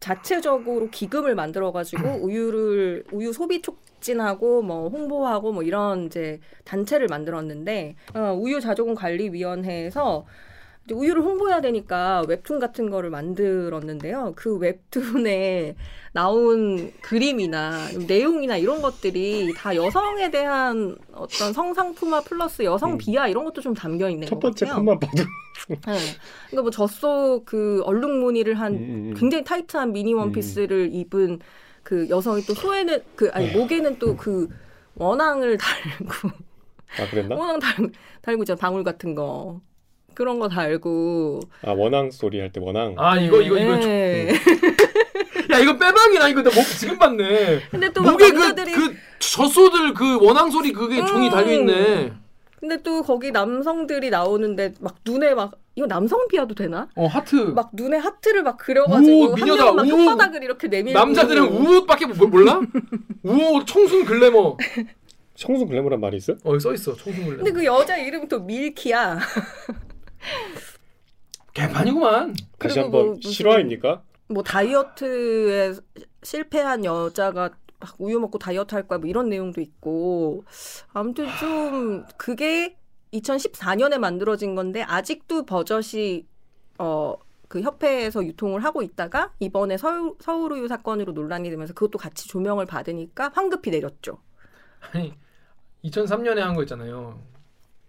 자체적으로 0.00 0.88
기금을 0.90 1.34
만들어 1.34 1.72
가지고 1.72 2.02
우유를 2.24 3.04
우유 3.12 3.32
소비 3.32 3.60
촉진하고 3.62 4.62
뭐 4.62 4.88
홍보하고 4.88 5.52
뭐 5.52 5.62
이런 5.62 6.06
이제 6.06 6.40
단체를 6.64 7.06
만들었는데 7.08 7.96
어, 8.14 8.34
우유 8.38 8.60
자조금 8.60 8.94
관리 8.94 9.28
위원회에서 9.30 10.26
우유를 10.94 11.22
홍보해야 11.22 11.60
되니까 11.60 12.22
웹툰 12.28 12.58
같은 12.60 12.90
거를 12.90 13.10
만들었는데요. 13.10 14.32
그 14.36 14.56
웹툰에 14.56 15.74
나온 16.12 16.92
그림이나 17.00 17.88
내용이나 18.08 18.56
이런 18.56 18.82
것들이 18.82 19.54
다 19.56 19.74
여성에 19.76 20.30
대한 20.30 20.96
어떤 21.12 21.52
성상품화 21.52 22.22
플러스 22.22 22.62
여성 22.62 22.92
음. 22.92 22.98
비하 22.98 23.28
이런 23.28 23.44
것도 23.44 23.60
좀 23.60 23.74
담겨 23.74 24.08
있는 24.10 24.26
첫것 24.26 24.40
번째. 24.40 24.66
컷만 24.66 24.98
봐도 24.98 25.22
네. 25.68 25.78
그러니까 26.48 26.62
뭐 26.62 26.70
젖소 26.70 27.42
그 27.44 27.82
얼룩 27.84 28.10
무늬를 28.10 28.54
한 28.54 28.74
음, 28.74 28.78
음, 28.78 29.10
음. 29.10 29.14
굉장히 29.16 29.44
타이트한 29.44 29.92
미니 29.92 30.14
원피스를 30.14 30.90
입은 30.92 31.38
그 31.82 32.08
여성이 32.08 32.42
또 32.42 32.54
소에는 32.54 33.02
그 33.16 33.30
아니 33.32 33.50
목에는 33.52 33.98
또 33.98 34.16
그 34.16 34.48
원앙을 34.96 35.56
달고 35.58 36.28
아 36.98 37.08
그랬나? 37.10 37.36
원앙 37.36 37.58
달, 37.60 37.74
달고 38.22 38.42
있잖아 38.42 38.58
방울 38.58 38.82
같은 38.84 39.14
거 39.14 39.60
그런 40.14 40.38
거 40.38 40.48
달고 40.48 41.40
아 41.64 41.72
원앙 41.72 42.10
소리 42.10 42.40
할 42.40 42.50
때 42.52 42.60
원앙. 42.60 42.94
아 42.98 43.16
이거 43.18 43.40
이거 43.40 43.56
이거 43.58 43.76
네. 43.76 44.32
야 45.52 45.58
이거 45.58 45.76
빼박이나 45.76 46.28
이거 46.28 46.42
나 46.42 46.50
목 46.54 46.62
지금 46.78 46.98
봤네. 46.98 47.60
근데 47.70 47.92
또막 47.92 48.12
목에 48.12 48.30
그 48.30 48.38
남자들이 48.38 48.72
그 48.72 48.94
젖소들 49.18 49.94
그 49.94 50.18
원앙 50.24 50.50
소리 50.50 50.72
그게 50.72 51.04
종이 51.04 51.26
음. 51.28 51.30
달려 51.30 51.52
있네. 51.52 52.12
근데 52.58 52.82
또 52.82 53.02
거기 53.02 53.30
남성들이 53.32 54.10
나오는데 54.10 54.74
막 54.80 54.96
눈에 55.06 55.34
막 55.34 55.52
이거 55.76 55.86
남성 55.86 56.28
비하도 56.28 56.54
되나? 56.54 56.88
어 56.94 57.06
하트. 57.06 57.34
막 57.36 57.70
눈에 57.72 57.96
하트를 57.96 58.42
막 58.42 58.58
그려가지고 58.58 59.18
우, 59.18 59.24
한 59.32 59.34
미녀다. 59.36 59.64
명은 59.72 59.76
막 59.76 59.86
우. 59.86 59.88
혓바닥을 60.16 60.42
이렇게 60.42 60.68
내밀고 60.68 60.98
남자들은 60.98 61.42
우옷밖에 61.48 62.06
뭐- 62.06 62.26
몰라? 62.26 62.60
우옷 63.22 63.66
청순 63.66 64.04
글래머. 64.04 64.56
청순 65.36 65.68
글래머란 65.68 66.00
말이 66.00 66.18
있어? 66.18 66.34
어 66.44 66.50
여기 66.50 66.60
써 66.60 66.74
있어 66.74 66.94
청순 66.94 67.24
글래머. 67.24 67.36
근데 67.38 67.52
그 67.52 67.64
여자 67.64 67.96
이름이 67.96 68.28
또 68.28 68.40
밀키야. 68.40 69.18
개판이구만. 71.54 72.34
다시 72.58 72.78
한번 72.78 73.06
뭐 73.06 73.14
무슨- 73.16 73.30
실화입니까? 73.30 74.02
뭐 74.28 74.42
다이어트에 74.42 75.74
실패한 76.22 76.84
여자가 76.84 77.50
막 77.80 77.94
우유 77.98 78.20
먹고 78.20 78.38
다이어트 78.38 78.74
할 78.74 78.86
거야 78.86 78.98
뭐 78.98 79.08
이런 79.08 79.28
내용도 79.28 79.60
있고 79.60 80.44
아무튼 80.92 81.26
좀 81.40 82.04
그게 82.16 82.76
2014년에 83.12 83.98
만들어진 83.98 84.54
건데 84.54 84.82
아직도 84.82 85.44
버젓이 85.46 86.26
어 86.78 87.16
그 87.50 87.62
협회에서 87.62 88.24
유통을 88.24 88.62
하고 88.62 88.80
있다가 88.80 89.32
이번에 89.40 89.76
서울, 89.76 90.14
서울우유 90.20 90.68
사건으로 90.68 91.10
논란이 91.10 91.50
되면서 91.50 91.74
그것도 91.74 91.98
같이 91.98 92.28
조명을 92.28 92.64
받으니까 92.64 93.32
황급히 93.34 93.72
내렸죠. 93.72 94.18
아니 94.92 95.12
2003년에 95.82 96.36
한 96.36 96.54
거 96.54 96.62
있잖아요. 96.62 97.18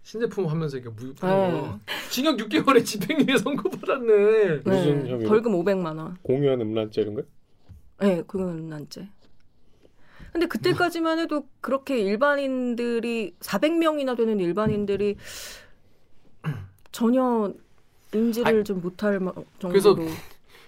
신제품 0.02 0.46
하면서 0.46 0.76
이게 0.76 0.88
무 0.88 1.14
네. 1.14 1.72
징역 2.10 2.36
6개월에 2.38 2.84
집행유예 2.84 3.38
선고받았네. 3.38 4.60
무슨 4.64 5.06
혐의로? 5.08 5.28
벌금 5.28 5.52
500만 5.52 5.96
원. 5.96 6.16
공유한 6.22 6.60
음란죄 6.60 7.02
이런 7.02 7.14
거? 7.14 7.22
네, 8.00 8.22
그건 8.26 8.68
난제. 8.68 9.08
근데 10.32 10.46
그때까지만 10.46 11.18
해도 11.18 11.46
그렇게 11.60 11.98
일반인들이 11.98 13.36
400명이나 13.40 14.16
되는 14.16 14.40
일반인들이 14.40 15.16
전혀 16.90 17.52
인지를 18.14 18.64
좀 18.64 18.80
못할 18.80 19.20
마- 19.20 19.32
정도로 19.58 19.70
그래서 19.70 19.96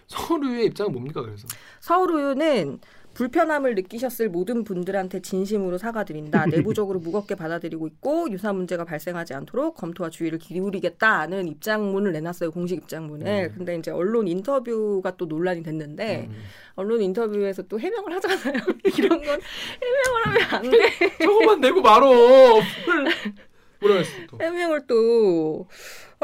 서울의 0.06 0.66
입장은 0.66 0.92
뭡니까 0.92 1.22
그래서? 1.22 1.46
서울우유는 1.80 2.78
불편함을 3.14 3.74
느끼셨을 3.76 4.28
모든 4.28 4.64
분들한테 4.64 5.20
진심으로 5.20 5.78
사과드린다. 5.78 6.46
내부적으로 6.50 6.98
무겁게 6.98 7.34
받아들이고 7.34 7.86
있고 7.86 8.30
유사 8.30 8.52
문제가 8.52 8.84
발생하지 8.84 9.34
않도록 9.34 9.76
검토와 9.76 10.10
주의를 10.10 10.38
기울이겠다는 10.38 11.48
입장문을 11.48 12.12
내놨어요. 12.12 12.50
공식 12.50 12.76
입장문을. 12.76 13.50
음. 13.52 13.54
근데 13.56 13.76
이제 13.76 13.90
언론 13.90 14.28
인터뷰가 14.28 15.16
또 15.16 15.26
논란이 15.26 15.62
됐는데 15.62 16.28
음. 16.30 16.36
언론 16.74 17.00
인터뷰에서 17.00 17.62
또 17.62 17.78
해명을 17.78 18.12
하잖아요. 18.14 18.60
이런 18.98 19.22
건 19.22 19.40
해명을 19.82 20.26
하면 20.26 20.42
안 20.50 20.70
돼. 20.70 21.16
저거만 21.22 21.60
내고 21.60 21.80
말어. 21.80 22.10
뭐라 23.80 23.96
했어 23.96 24.12
또? 24.30 24.38
해명을 24.40 24.86
또 24.86 25.68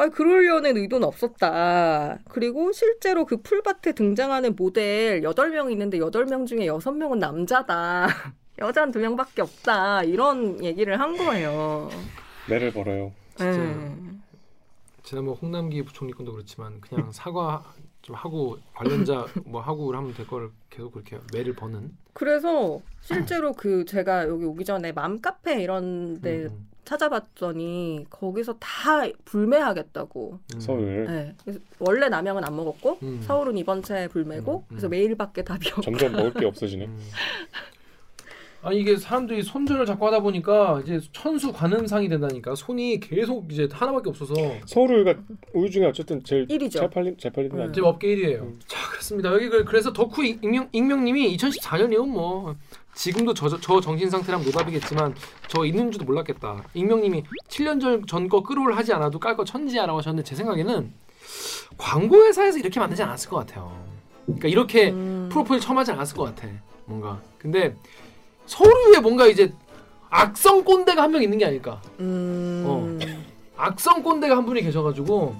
아, 0.01 0.09
그러려는 0.09 0.79
의도는 0.79 1.07
없었다. 1.07 2.21
그리고 2.31 2.73
실제로 2.73 3.27
그 3.27 3.37
풀밭에 3.37 3.93
등장하는 3.93 4.57
모델 4.57 5.21
8명 5.21 5.71
있는데 5.73 5.99
8명 5.99 6.47
중에 6.47 6.61
6명은 6.61 7.19
남자다. 7.19 8.07
여자는 8.59 8.95
2명밖에 8.95 9.41
없다. 9.41 10.05
이런 10.05 10.65
얘기를 10.65 10.99
한 10.99 11.19
거예요. 11.19 11.91
매를 12.49 12.73
벌어요. 12.73 13.13
네. 13.39 13.87
지난번 15.03 15.35
홍남기 15.35 15.83
부총리 15.83 16.15
건도 16.15 16.33
그렇지만 16.33 16.81
그냥 16.81 17.13
사과 17.13 17.63
좀 18.01 18.17
하고 18.17 18.57
관련자 18.73 19.27
뭐 19.45 19.61
하고 19.61 19.95
하면 19.95 20.15
될 20.15 20.27
거를 20.27 20.49
계속 20.71 20.93
그렇게 20.93 21.19
매를 21.35 21.55
버는. 21.55 21.95
그래서 22.15 22.81
실제로 23.03 23.53
그 23.53 23.85
제가 23.85 24.29
여기 24.29 24.47
오기 24.47 24.65
전에 24.65 24.93
맘카페 24.93 25.63
이런 25.63 26.23
데 26.23 26.45
음, 26.45 26.70
찾아봤더니 26.85 28.07
거기서 28.11 28.55
다 28.59 29.03
불매하겠다고. 29.25 30.39
음. 30.55 30.61
서울 30.61 31.05
네. 31.07 31.35
그래서 31.45 31.61
원래 31.79 32.09
남양은 32.09 32.45
안 32.45 32.57
먹었고 32.57 32.99
음. 33.03 33.21
서울은 33.23 33.57
이번 33.59 33.83
차에 33.83 34.09
불매고 34.09 34.53
음, 34.59 34.59
음. 34.61 34.65
그래서 34.69 34.89
매일밖에 34.89 35.43
답이 35.45 35.69
없고. 35.69 35.83
점점 35.83 36.13
먹을 36.13 36.33
게 36.35 36.47
없어지네. 36.47 36.87
음. 36.87 36.99
아니 38.63 38.79
이게 38.81 38.95
사람들이 38.99 39.43
손절을 39.43 39.87
자꾸 39.87 40.07
하다 40.07 40.21
보니까 40.21 40.83
이제 40.85 41.01
천수 41.15 41.51
관음상이 41.51 42.11
된다니까 42.11 42.55
손이 42.55 43.01
계속 43.01 43.51
이제 43.51 43.67
하나밖에 43.73 44.11
없어서 44.11 44.35
서울우유가 44.67 45.15
우유 45.55 45.71
중에 45.71 45.87
어쨌든 45.87 46.23
제일 46.25 46.45
일이죠. 46.51 46.81
잘 46.81 46.91
팔린 46.91 47.17
잘 47.19 47.33
팔리는 47.33 47.57
거 47.57 47.57
음. 47.57 47.63
아니야? 47.63 47.73
지금 47.73 47.89
업계 47.89 48.09
1위예요. 48.15 48.41
음. 48.43 48.61
자 48.67 48.77
그렇습니다. 48.91 49.33
여기 49.33 49.49
그- 49.49 49.65
그래서 49.65 49.95
덕후 49.95 50.23
익명 50.27 50.69
익명님이 50.73 51.35
2014년이요 51.39 52.07
뭐 52.07 52.55
지금도 52.95 53.35
저, 53.35 53.49
저 53.61 53.81
정신 53.81 54.11
상태라면 54.11 54.45
노답이겠지만 54.47 55.15
저 55.49 55.65
있는 55.65 55.91
줄도 55.91 56.05
몰랐겠다. 56.05 56.65
익명님이 56.75 57.25
7년 57.49 58.07
전거 58.09 58.43
끌어올 58.43 58.73
하지 58.75 58.93
않아도 58.93 59.19
깔 59.19 59.37
거 59.37 59.45
천지야라고 59.45 59.99
하셨는데 59.99 60.29
제 60.29 60.35
생각에는 60.37 60.93
광고 61.79 62.25
회사에서 62.25 62.59
이렇게 62.59 62.81
만들지 62.81 63.03
않았을 63.03 63.31
것 63.31 63.37
같아요. 63.39 63.73
그러니까 64.27 64.49
이렇게 64.49 64.91
음. 64.91 65.29
프로포즈 65.31 65.61
처음 65.65 65.79
하지 65.79 65.93
않았을 65.93 66.17
것 66.17 66.25
같아. 66.25 66.49
뭔가. 66.85 67.21
근데 67.39 67.75
서울에 68.47 68.99
뭔가 69.01 69.27
이제 69.27 69.53
악성 70.11 70.65
꼰대가 70.65 71.03
한 71.03 71.13
명 71.13 71.23
있는 71.23 71.39
게 71.39 71.47
아닐까. 71.47 71.81
음. 72.01 72.65
어. 72.67 72.99
악성 73.57 74.03
꼰대가 74.03 74.37
한 74.37 74.45
분이 74.45 74.63
계셔가지고 74.63 75.37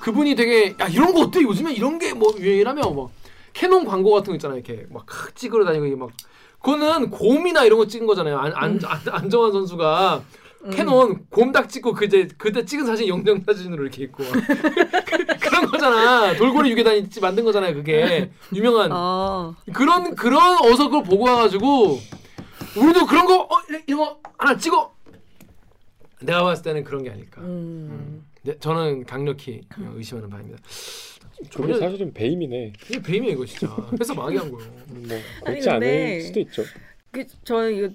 그분이 0.00 0.34
되게 0.34 0.74
야 0.80 0.88
이런 0.88 1.12
거 1.14 1.20
어때 1.20 1.40
요즘에 1.42 1.72
이런 1.72 1.98
게 1.98 2.12
뭐 2.14 2.32
유행이라며 2.38 2.90
막 2.90 3.10
캐논 3.52 3.84
광고 3.84 4.12
같은 4.12 4.32
거 4.32 4.34
있잖아요 4.36 4.58
이렇게 4.58 4.86
막 4.90 5.04
찍으러 5.34 5.64
다니고 5.64 5.96
막 5.96 6.10
그거는 6.60 7.10
곰이나 7.10 7.64
이런 7.64 7.78
거 7.78 7.86
찍은 7.86 8.06
거잖아요. 8.06 8.38
안, 8.38 8.52
안, 8.54 8.80
안, 8.84 9.00
안정환 9.10 9.52
선수가 9.52 10.22
음. 10.64 10.70
캐논 10.70 11.26
곰딱 11.30 11.68
찍고 11.68 11.94
그제 11.94 12.28
그때 12.36 12.64
찍은 12.64 12.84
사진 12.84 13.06
영정 13.08 13.40
사진으로 13.46 13.82
이렇게 13.84 14.02
있고 14.04 14.24
그, 14.24 15.26
그런 15.38 15.66
거잖아. 15.66 16.34
돌고래 16.36 16.68
유괴단이 16.70 17.08
찍- 17.10 17.20
만든 17.22 17.44
거잖아요 17.44 17.74
그게. 17.74 18.30
유명한. 18.52 18.90
아. 18.92 19.54
그런 19.72 20.14
그런 20.16 20.58
어서 20.64 20.86
그걸 20.88 21.04
보고 21.04 21.24
와가지고 21.26 22.00
우리도 22.76 23.06
그런 23.06 23.24
거 23.26 23.42
어, 23.42 23.48
이런- 23.68 23.82
이런 23.86 24.00
거 24.00 24.18
하나 24.36 24.56
찍어. 24.56 24.92
내가 26.20 26.42
봤을 26.42 26.64
때는 26.64 26.82
그런 26.82 27.04
게 27.04 27.10
아닐까. 27.10 27.40
음. 27.42 28.24
네, 28.42 28.58
저는 28.58 29.04
강력히 29.06 29.60
의심하는 29.94 30.28
바입니다. 30.28 30.58
전혀 31.50 31.78
사실은 31.78 32.12
배임이네. 32.12 32.72
이게 32.90 33.02
배임이야 33.02 33.32
이거 33.32 33.44
진짜. 33.46 33.68
회사 33.98 34.14
망하게 34.14 34.38
한 34.38 34.50
거예요. 34.50 34.70
뭐 34.88 35.16
아니, 35.44 35.60
그렇지 35.60 35.68
근데- 35.68 35.70
않을 35.70 36.20
수도 36.22 36.40
있죠. 36.40 36.62
그, 37.10 37.24
저 37.44 37.68
이거 37.70 37.88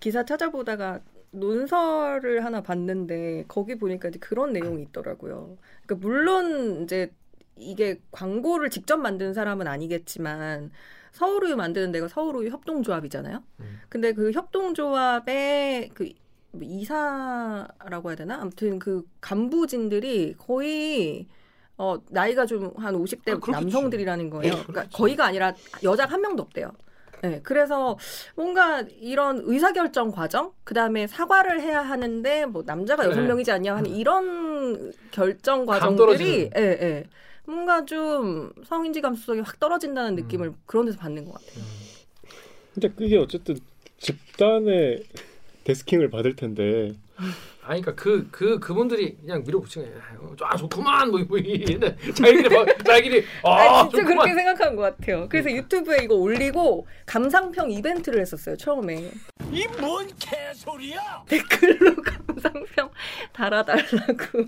기사 0.00 0.24
찾아보다가 0.24 1.00
논설을 1.32 2.44
하나 2.44 2.62
봤는데 2.62 3.44
거기 3.48 3.76
보니까 3.76 4.08
이제 4.08 4.18
그런 4.18 4.52
내용이 4.52 4.82
있더라고요. 4.82 5.56
그러니까 5.84 6.06
물론 6.06 6.82
이제 6.84 7.10
이게 7.58 7.98
광고를 8.10 8.70
직접 8.70 8.96
만든 8.98 9.34
사람은 9.34 9.66
아니겠지만 9.66 10.70
서울우유 11.12 11.56
만드는 11.56 11.92
데가 11.92 12.08
서울우유 12.08 12.50
협동조합이잖아요. 12.50 13.42
음. 13.60 13.80
근데 13.88 14.12
그 14.12 14.30
협동조합의 14.32 15.90
그 15.94 16.10
이사라고 16.60 18.10
해야 18.10 18.16
되나? 18.16 18.40
아무튼 18.40 18.78
그 18.78 19.04
간부진들이 19.20 20.34
거의 20.38 21.26
어 21.78 21.96
나이가 22.08 22.46
좀 22.46 22.72
한 22.76 22.94
50대 22.94 23.40
아. 23.48 23.50
남성들이라는 23.50 24.30
거예요. 24.30 24.52
그러니까 24.52 24.72
그렇겠지. 24.72 24.96
거의가 24.96 25.26
아니라 25.26 25.54
여자가 25.82 26.14
한 26.14 26.20
명도 26.22 26.42
없대요. 26.42 26.70
네, 27.22 27.40
그래서 27.42 27.98
뭔가 28.34 28.82
이런 29.00 29.42
의사결정 29.44 30.12
과정, 30.12 30.52
그 30.64 30.74
다음에 30.74 31.06
사과를 31.06 31.60
해야 31.62 31.80
하는데 31.80 32.46
뭐 32.46 32.62
남자가. 32.64 33.04
여섯 33.06 33.22
명이지 33.22 33.50
않냐 33.50 33.74
하는 33.76 33.90
음. 33.90 33.96
이런 33.96 34.92
결정 35.10 35.64
감 35.66 35.80
과정들이. 35.80 36.50
예, 36.56 36.60
예, 36.60 37.04
뭔가 37.46 37.84
좀 37.84 38.52
성인지 38.64 39.00
감수성이 39.00 39.40
확 39.40 39.58
떨어진다는 39.58 40.14
느낌을 40.16 40.52
그런 40.66 40.86
데서 40.86 40.98
받는 40.98 41.24
것 41.24 41.34
같아요. 41.34 41.64
근데 42.74 42.88
그게 42.90 43.16
어쨌든 43.16 43.56
집단의 43.98 45.04
데스킹을 45.64 46.10
받을 46.10 46.36
텐데 46.36 46.92
아니 47.68 47.80
그러니까 47.82 47.94
그 48.02 48.28
그 48.30 48.58
그분들이 48.60 49.16
그냥 49.16 49.42
밀어붙이는 49.44 49.90
거예요. 49.90 50.36
아 50.42 50.56
좋구만 50.56 51.10
뭐 51.10 51.20
뭐. 51.28 51.36
이래. 51.38 51.96
자기들이 52.14 52.54
막 52.54 52.84
자기들이 52.84 53.24
아, 53.42 53.50
아, 53.50 53.82
진짜 53.88 53.98
좋구만. 53.98 54.18
그렇게 54.18 54.34
생각한 54.34 54.76
것 54.76 54.82
같아요. 54.82 55.26
그래서 55.28 55.50
유튜브에 55.50 55.98
이거 56.04 56.14
올리고 56.14 56.86
감상평 57.06 57.70
이벤트를 57.72 58.20
했었어요 58.20 58.56
처음에. 58.56 59.10
이 59.52 59.64
뭔 59.78 60.06
개소리야? 60.18 61.24
댓글로 61.28 61.96
감상평 62.26 62.90
달아달라고. 63.32 64.44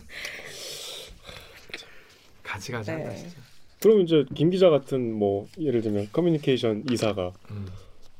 가지 2.42 2.72
가지 2.72 2.90
한다 2.90 3.10
네. 3.10 3.16
진짜. 3.16 3.36
그럼 3.82 4.00
이제 4.00 4.24
김 4.34 4.50
기자 4.50 4.70
같은 4.70 5.12
뭐 5.12 5.46
예를 5.58 5.82
들면 5.82 6.08
커뮤니케이션 6.12 6.82
이사가 6.90 7.32
음. 7.50 7.66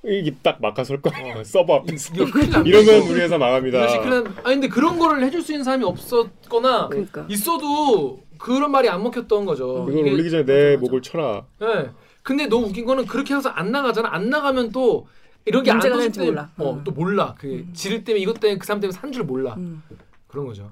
이게 0.04 0.34
딱 0.42 0.60
막아설 0.60 1.00
거예요. 1.02 1.42
서버 1.44 1.76
앞에서. 1.76 2.14
이러면. 2.14 3.02
우리 3.08 3.20
회사 3.20 3.36
망합니다. 3.36 3.84
납니다. 3.84 4.40
아니 4.44 4.54
근데 4.54 4.68
그런 4.68 4.98
거를 4.98 5.24
해줄 5.24 5.42
수 5.42 5.52
있는 5.52 5.64
사람이 5.64 5.84
없었거나 5.84 6.88
그러니까. 6.88 7.26
있어도 7.28 8.22
그런 8.38 8.70
말이 8.70 8.88
안 8.88 9.02
먹혔던 9.02 9.44
거죠. 9.44 9.86
이걸 9.90 10.00
이게- 10.02 10.12
올리기 10.12 10.30
전에 10.30 10.44
내 10.44 10.52
맞아, 10.52 10.70
맞아. 10.76 10.80
목을 10.80 11.02
쳐라. 11.02 11.44
네. 11.60 11.90
근데 12.22 12.46
너무 12.46 12.66
웃긴 12.66 12.84
거는 12.84 13.06
그렇게 13.06 13.34
해서 13.34 13.48
안 13.48 13.72
나가잖아. 13.72 14.08
안 14.12 14.30
나가면 14.30 14.70
또 14.70 15.08
이런 15.44 15.62
게안 15.64 15.78
문제가 15.78 15.96
될지 15.96 16.20
몰라. 16.20 16.50
어, 16.58 16.72
음. 16.74 16.84
또 16.84 16.92
몰라. 16.92 17.34
그 17.38 17.64
지를 17.72 18.04
때문에 18.04 18.22
이것 18.22 18.38
때문에 18.38 18.58
그 18.58 18.66
사람 18.66 18.80
때문에 18.80 18.96
산 18.96 19.10
줄 19.12 19.24
몰라. 19.24 19.54
음. 19.56 19.82
그런 20.28 20.46
거죠. 20.46 20.70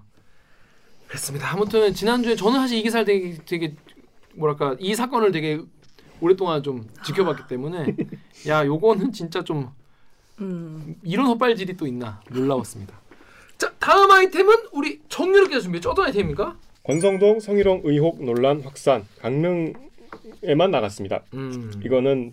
그렇습니다. 1.08 1.52
아무튼 1.52 1.92
지난주에 1.94 2.36
저는 2.36 2.60
사실 2.60 2.78
이 2.78 2.82
기사를 2.82 3.04
되게 3.06 3.36
되게 3.46 3.74
뭐랄까 4.34 4.76
이 4.78 4.94
사건을 4.94 5.32
되게 5.32 5.60
오랫동안 6.20 6.62
좀 6.62 6.86
지켜봤기 7.04 7.42
때문에 7.48 7.94
야 8.48 8.64
요거는 8.64 9.12
진짜 9.12 9.42
좀 9.42 9.68
음. 10.40 10.96
이런 11.02 11.26
헛발질이 11.26 11.76
또 11.76 11.86
있나 11.86 12.20
놀라웠습니다. 12.30 12.98
자 13.58 13.72
다음 13.78 14.10
아이템은 14.10 14.54
우리 14.72 15.00
정유롭게 15.08 15.60
준비했죠. 15.60 15.90
어떤 15.90 16.06
아이템입니까? 16.06 16.56
권성동 16.82 17.40
성희롱 17.40 17.82
의혹 17.84 18.22
논란 18.24 18.60
확산. 18.62 19.06
강릉 19.18 19.72
에만 20.42 20.70
나갔습니다. 20.70 21.22
음. 21.34 21.72
이거는 21.84 22.32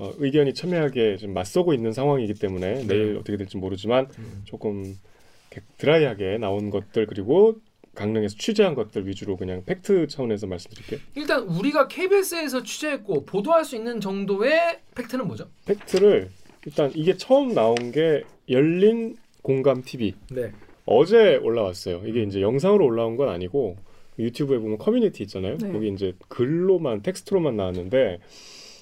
어, 0.00 0.12
의견이 0.18 0.54
첨예하게 0.54 1.16
좀 1.16 1.32
맞서고 1.32 1.72
있는 1.72 1.92
상황이기 1.92 2.34
때문에 2.34 2.86
내일 2.86 3.16
어떻게 3.16 3.36
될지 3.36 3.56
모르지만 3.56 4.08
음. 4.18 4.42
조금 4.44 4.96
드라이하게 5.78 6.38
나온 6.38 6.70
것들 6.70 7.06
그리고 7.06 7.56
강릉에서 7.98 8.36
취재한 8.38 8.74
것들 8.74 9.06
위주로 9.06 9.36
그냥 9.36 9.64
팩트 9.64 10.06
차원에서 10.06 10.46
말씀드릴게요. 10.46 11.00
일단 11.16 11.42
우리가 11.42 11.88
KBS에서 11.88 12.62
취재했고 12.62 13.24
보도할 13.24 13.64
수 13.64 13.74
있는 13.74 14.00
정도의 14.00 14.78
팩트는 14.94 15.26
뭐죠? 15.26 15.48
팩트를 15.66 16.30
일단 16.64 16.92
이게 16.94 17.16
처음 17.16 17.54
나온 17.54 17.74
게 17.92 18.22
열린 18.48 19.16
공감 19.42 19.82
TV 19.82 20.14
네. 20.30 20.52
어제 20.86 21.36
올라왔어요. 21.36 22.02
이게 22.06 22.22
이제 22.22 22.40
영상으로 22.40 22.84
올라온 22.84 23.16
건 23.16 23.28
아니고 23.28 23.76
유튜브에 24.18 24.58
보면 24.58 24.78
커뮤니티 24.78 25.22
있잖아요. 25.24 25.58
네. 25.58 25.72
거기 25.72 25.88
이제 25.88 26.12
글로만 26.28 27.02
텍스트로만 27.02 27.56
나왔는데 27.56 28.20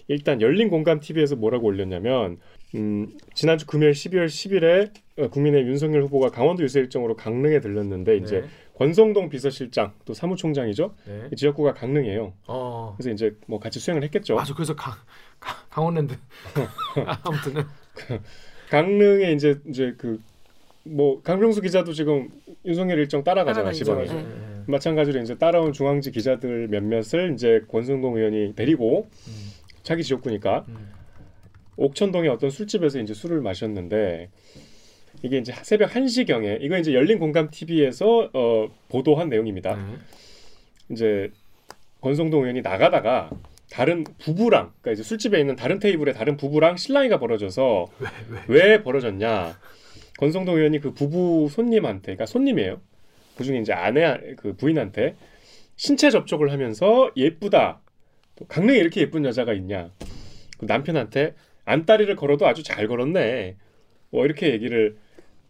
일단 0.08 0.40
열린 0.40 0.68
공감 0.68 1.00
TV에서 1.00 1.36
뭐라고 1.36 1.66
올렸냐면 1.66 2.38
음, 2.74 3.08
지난주 3.34 3.66
금요일 3.66 3.92
12월 3.92 4.26
10일에 4.26 4.90
어, 5.18 5.28
국민의 5.28 5.62
윤석열 5.62 6.02
후보가 6.02 6.30
강원도 6.30 6.62
유세 6.62 6.80
일정으로 6.80 7.16
강릉에 7.16 7.60
들렀는데 7.60 8.16
이제 8.18 8.40
네. 8.42 8.48
권성동 8.76 9.28
비서실장 9.28 9.92
또 10.04 10.14
사무총장이죠. 10.14 10.94
네. 11.06 11.28
이 11.32 11.36
지역구가 11.36 11.74
강릉이에요. 11.74 12.32
어. 12.46 12.94
그래서 12.96 13.10
이제 13.10 13.34
뭐 13.46 13.58
같이 13.58 13.80
수행을 13.80 14.02
했겠죠. 14.04 14.34
맞아. 14.34 14.54
그래서 14.54 14.74
강, 14.76 14.94
강 15.40 15.56
강원랜드. 15.70 16.14
아무튼 17.24 17.64
강릉에 18.70 19.32
이제 19.32 19.60
이제 19.68 19.94
그 19.96 20.20
뭐 20.86 21.20
강병수 21.22 21.62
기자도 21.62 21.92
지금 21.92 22.28
윤석열 22.64 22.98
일정 22.98 23.24
따라가잖아 23.24 23.72
따라가죠. 23.72 23.84
지방에서. 23.84 24.14
네. 24.14 24.62
마찬가지로 24.68 25.20
이제 25.20 25.36
따라온 25.36 25.72
중앙지 25.72 26.10
기자들 26.12 26.68
몇몇을 26.68 27.32
이제 27.34 27.62
권성동 27.68 28.16
의원이 28.16 28.54
데리고 28.54 29.08
음. 29.28 29.50
자기 29.82 30.02
지역구니까 30.02 30.64
음. 30.68 30.92
옥천동의 31.76 32.30
어떤 32.30 32.50
술집에서 32.50 33.00
이제 33.00 33.14
술을 33.14 33.40
마셨는데 33.40 34.30
이게 35.22 35.38
이제 35.38 35.52
새벽 35.62 35.90
1시 35.90 36.26
경에 36.26 36.58
이거 36.60 36.78
이제 36.78 36.94
열린 36.94 37.18
공감 37.18 37.50
TV에서 37.50 38.30
어, 38.32 38.68
보도한 38.88 39.28
내용입니다. 39.28 39.76
네. 39.76 39.82
이제 40.90 41.30
권성동 42.00 42.42
의원이 42.42 42.62
나가다가 42.62 43.30
다른 43.70 44.04
부부랑 44.18 44.72
그러니까 44.80 44.92
이제 44.92 45.02
술집에 45.02 45.40
있는 45.40 45.56
다른 45.56 45.78
테이블에 45.78 46.12
다른 46.12 46.36
부부랑 46.36 46.76
신랑이가 46.76 47.18
벌어져서 47.18 47.86
왜, 47.98 48.08
왜? 48.30 48.42
왜 48.48 48.82
벌어졌냐? 48.82 49.58
권성동 50.18 50.56
의원이 50.56 50.80
그 50.80 50.94
부부 50.94 51.48
손님한테, 51.50 52.02
그러니까 52.02 52.26
손님이에요. 52.26 52.80
그중에 53.36 53.58
이제 53.58 53.72
아내 53.72 54.34
그 54.36 54.54
부인한테 54.54 55.14
신체 55.76 56.10
접촉을 56.10 56.52
하면서 56.52 57.10
예쁘다. 57.16 57.80
또 58.36 58.46
강릉에 58.46 58.78
이렇게 58.78 59.02
예쁜 59.02 59.24
여자가 59.24 59.52
있냐? 59.52 59.90
그 60.58 60.64
남편한테 60.64 61.34
안다리를 61.64 62.14
걸어도 62.16 62.46
아주 62.46 62.62
잘 62.62 62.86
걸었네. 62.88 63.56
뭐 64.10 64.24
이렇게 64.24 64.52
얘기를 64.52 64.96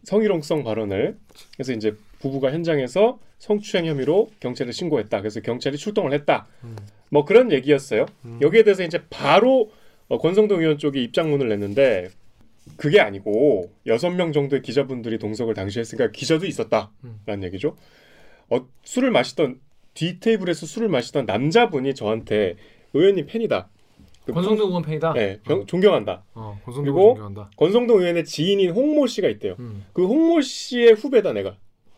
성희롱성 0.07 0.63
발언을 0.63 1.17
그래서 1.53 1.73
이제 1.73 1.93
부부가 2.19 2.51
현장에서 2.51 3.19
성추행 3.39 3.85
혐의로 3.85 4.31
경찰에 4.39 4.71
신고했다. 4.71 5.19
그래서 5.19 5.41
경찰이 5.41 5.77
출동을 5.77 6.13
했다. 6.13 6.47
음. 6.63 6.75
뭐 7.09 7.25
그런 7.25 7.51
얘기였어요. 7.51 8.05
음. 8.23 8.39
여기에 8.41 8.63
대해서 8.63 8.83
이제 8.83 9.03
바로 9.09 9.69
어, 10.07 10.17
권성동 10.17 10.61
의원 10.61 10.77
쪽이 10.77 11.03
입장문을 11.03 11.49
냈는데 11.49 12.09
그게 12.77 13.01
아니고 13.01 13.69
여섯 13.85 14.09
명 14.09 14.31
정도의 14.31 14.61
기자분들이 14.61 15.19
동석을 15.19 15.53
당시 15.53 15.79
했으니까 15.79 16.11
기자도 16.11 16.45
있었다라는 16.45 16.89
음. 17.27 17.43
얘기죠. 17.43 17.75
어, 18.49 18.65
술을 18.83 19.11
마시던 19.11 19.59
뒤 19.93 20.21
테이블에서 20.21 20.65
술을 20.65 20.87
마시던 20.87 21.25
남자분이 21.25 21.95
저한테 21.95 22.55
의원님 22.93 23.25
팬이다. 23.25 23.67
그 24.27 24.33
권성동 24.33 24.67
의원 24.67 24.83
팬이다. 24.83 25.13
네, 25.13 25.39
병- 25.43 25.65
존경한다. 25.65 26.23
어, 26.35 26.59
권성동 26.65 26.83
그리고 26.93 27.09
존경한다. 27.15 27.49
권성동 27.55 27.99
의원의 28.01 28.25
지인인 28.25 28.71
홍모 28.71 29.07
씨가 29.07 29.29
있대요. 29.29 29.55
음. 29.59 29.85
그 29.93 30.05
홍모 30.05 30.41
씨의 30.41 30.93
후배다 30.93 31.31
내가. 31.33 31.55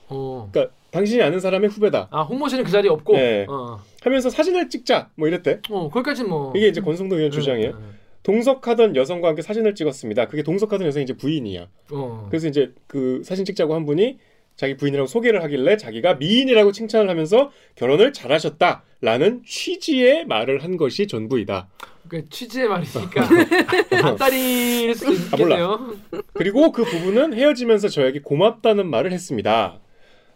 어. 0.09 0.47
그러니까 0.51 0.73
당신이 0.91 1.21
아는 1.23 1.39
사람의 1.39 1.69
후배다. 1.69 2.07
아 2.11 2.21
홍모 2.21 2.47
씨는 2.47 2.63
그 2.63 2.71
자리에 2.71 2.89
없고. 2.91 3.13
네. 3.13 3.45
어. 3.49 3.79
하면서 4.03 4.29
사진을 4.29 4.69
찍자 4.69 5.09
뭐 5.15 5.27
이랬대. 5.27 5.59
어 5.71 5.89
거기까지 5.89 6.23
뭐. 6.23 6.53
이게 6.55 6.67
이제 6.67 6.81
권성동 6.81 7.17
의원 7.17 7.31
주장이에요. 7.31 7.71
네, 7.71 7.77
네. 7.77 7.85
동석하던 8.21 8.95
여성과 8.95 9.29
함께 9.29 9.41
사진을 9.41 9.73
찍었습니다. 9.75 10.27
그게 10.27 10.43
동석하던 10.43 10.85
여성이 10.85 11.03
이제 11.03 11.13
부인이야. 11.13 11.67
어. 11.91 12.27
그래서 12.29 12.47
이제 12.47 12.73
그 12.85 13.21
사진 13.23 13.43
찍자고 13.45 13.73
한 13.73 13.85
분이 13.85 14.19
자기 14.59 14.75
부인이라고 14.75 15.07
소개를 15.07 15.41
하길래 15.43 15.77
자기가 15.77 16.15
미인이라고 16.15 16.73
칭찬을 16.73 17.09
하면서 17.09 17.49
결혼을 17.75 18.11
잘하셨다라는 18.11 19.43
취지의 19.45 20.25
말을 20.25 20.65
한 20.65 20.75
것이 20.75 21.07
전부이다. 21.07 21.69
그 22.09 22.27
취지의 22.27 22.67
말이니까 22.67 23.23
앞다리일 24.03 24.93
수도 24.95 25.11
아. 25.11 25.13
있겠네요. 25.13 25.95
그리고 26.33 26.73
그 26.73 26.83
부부는 26.83 27.35
헤어지면서 27.35 27.87
저에게 27.87 28.19
고맙다는 28.19 28.89
말을 28.89 29.13
했습니다. 29.13 29.79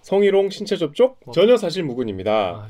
성희롱 0.04 0.52
신체 0.52 0.78
접촉 0.78 1.20
전혀 1.34 1.58
사실 1.58 1.84
무근입니다. 1.84 2.66
아. 2.66 2.68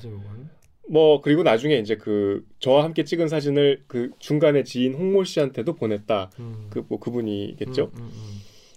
뭐 0.89 1.21
그리고 1.21 1.43
나중에 1.43 1.77
이제 1.77 1.97
그 1.97 2.43
저와 2.57 2.83
함께 2.83 3.03
찍은 3.03 3.27
사진을 3.27 3.83
그 3.85 4.09
중간에 4.17 4.63
지인 4.63 4.95
홍모 4.95 5.23
씨한테도 5.23 5.75
보냈다. 5.75 6.31
음. 6.39 6.69
그뭐 6.71 6.99
그분이겠죠. 6.99 7.91
음, 7.93 8.01
음, 8.01 8.11
음. 8.11 8.32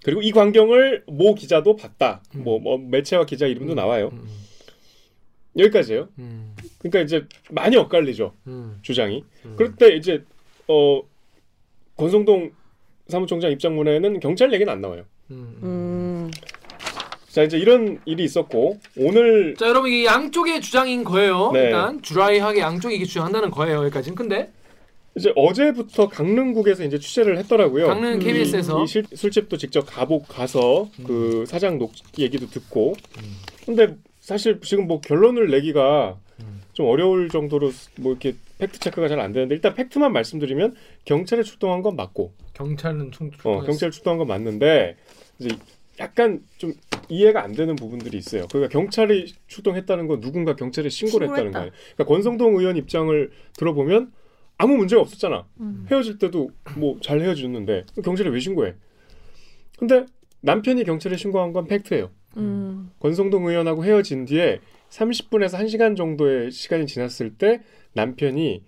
그리고 0.06 0.22
이 0.22 0.30
광경을 0.30 1.02
모 1.08 1.34
기자도 1.34 1.74
봤다. 1.74 2.22
음. 2.36 2.44
뭐, 2.44 2.60
뭐 2.60 2.78
매체와 2.78 3.26
기자 3.26 3.48
이름도 3.48 3.74
나와요. 3.74 4.10
음, 4.12 4.24
여기까지예요. 5.58 6.08
음, 6.20 6.54
그러니까 6.78 7.00
이제 7.00 7.26
많이 7.50 7.76
엇갈리죠 7.76 8.32
음, 8.46 8.78
주장이. 8.82 9.24
음. 9.44 9.54
그럴 9.56 9.74
때 9.74 9.96
이제 9.96 10.22
어 10.68 11.02
권성동 11.96 12.52
사무총장 13.08 13.50
입장문에는 13.50 14.20
경찰 14.20 14.52
얘기는 14.52 14.72
안 14.72 14.80
나와요. 14.80 15.02
음. 15.32 15.58
음. 15.64 16.30
자 17.28 17.42
이제 17.42 17.58
이런 17.58 18.00
일이 18.04 18.22
있었고 18.22 18.78
오늘 18.96 19.56
자 19.56 19.66
여러분 19.66 19.90
이게 19.90 20.04
양쪽의 20.04 20.60
주장인 20.60 21.02
거예요. 21.02 21.50
네. 21.52 21.64
일단 21.64 22.00
드라이하게 22.00 22.60
양쪽이 22.60 22.94
이게 22.94 23.04
주장한다는 23.06 23.50
거예요. 23.50 23.78
여기까지는. 23.78 24.14
근데 24.14 24.52
이제 25.16 25.32
어제부터 25.34 26.08
강릉국에서 26.08 26.84
이제 26.84 26.98
취재를 26.98 27.38
했더라고요. 27.38 27.86
강릉 27.86 28.18
KBS에서 28.18 28.80
이, 28.80 28.84
이 28.84 28.86
실- 28.86 29.06
술집도 29.14 29.56
직접 29.56 29.82
가복 29.82 30.28
가서 30.28 30.90
그 31.06 31.44
사장 31.46 31.78
녹 31.78 31.92
얘기도 32.18 32.46
듣고. 32.48 32.94
근데 33.64 33.96
사실 34.20 34.60
지금 34.60 34.86
뭐 34.86 35.00
결론을 35.00 35.50
내기가 35.50 36.18
음. 36.40 36.60
좀 36.74 36.86
어려울 36.86 37.30
정도로 37.30 37.70
뭐 37.98 38.12
이렇게 38.12 38.34
팩트 38.58 38.78
체크가 38.78 39.08
잘 39.08 39.18
안 39.20 39.32
되는데 39.32 39.54
일단 39.54 39.74
팩트만 39.74 40.12
말씀드리면 40.12 40.74
경찰에 41.06 41.42
출동한 41.42 41.80
건 41.82 41.96
맞고 41.96 42.32
경찰은 42.54 43.12
총 43.12 43.30
어, 43.44 43.62
경찰 43.62 43.90
출동한 43.90 44.18
건 44.18 44.26
맞는데 44.28 44.96
이제 45.38 45.48
약간 45.98 46.42
좀 46.58 46.74
이해가 47.08 47.42
안 47.42 47.52
되는 47.52 47.74
부분들이 47.76 48.18
있어요. 48.18 48.46
그러니까 48.48 48.70
경찰이 48.70 49.32
출동했다는 49.46 50.08
건 50.08 50.20
누군가 50.20 50.54
경찰에 50.56 50.90
신고를 50.90 51.28
했다는 51.28 51.52
신고했다. 51.52 51.58
거예요. 51.60 51.72
그러니까 51.94 52.04
권성동 52.14 52.56
의원 52.58 52.76
입장을 52.76 53.30
들어보면 53.56 54.12
아무 54.58 54.76
문제가 54.76 55.02
없었잖아. 55.02 55.46
음. 55.60 55.86
헤어질 55.90 56.18
때도 56.18 56.50
뭐 56.76 56.98
잘 57.00 57.20
헤어졌는데 57.20 57.84
경찰에 58.04 58.30
왜 58.30 58.40
신고해? 58.40 58.74
근데 59.78 60.06
남편이 60.40 60.84
경찰에 60.84 61.16
신고한 61.16 61.52
건 61.52 61.66
팩트예요. 61.66 62.10
음. 62.38 62.90
권성동 63.00 63.46
의원하고 63.46 63.84
헤어진 63.84 64.24
뒤에 64.24 64.60
30분에서 64.90 65.58
1시간 65.58 65.96
정도의 65.96 66.50
시간이 66.50 66.86
지났을 66.86 67.34
때 67.34 67.60
남편이 67.94 68.62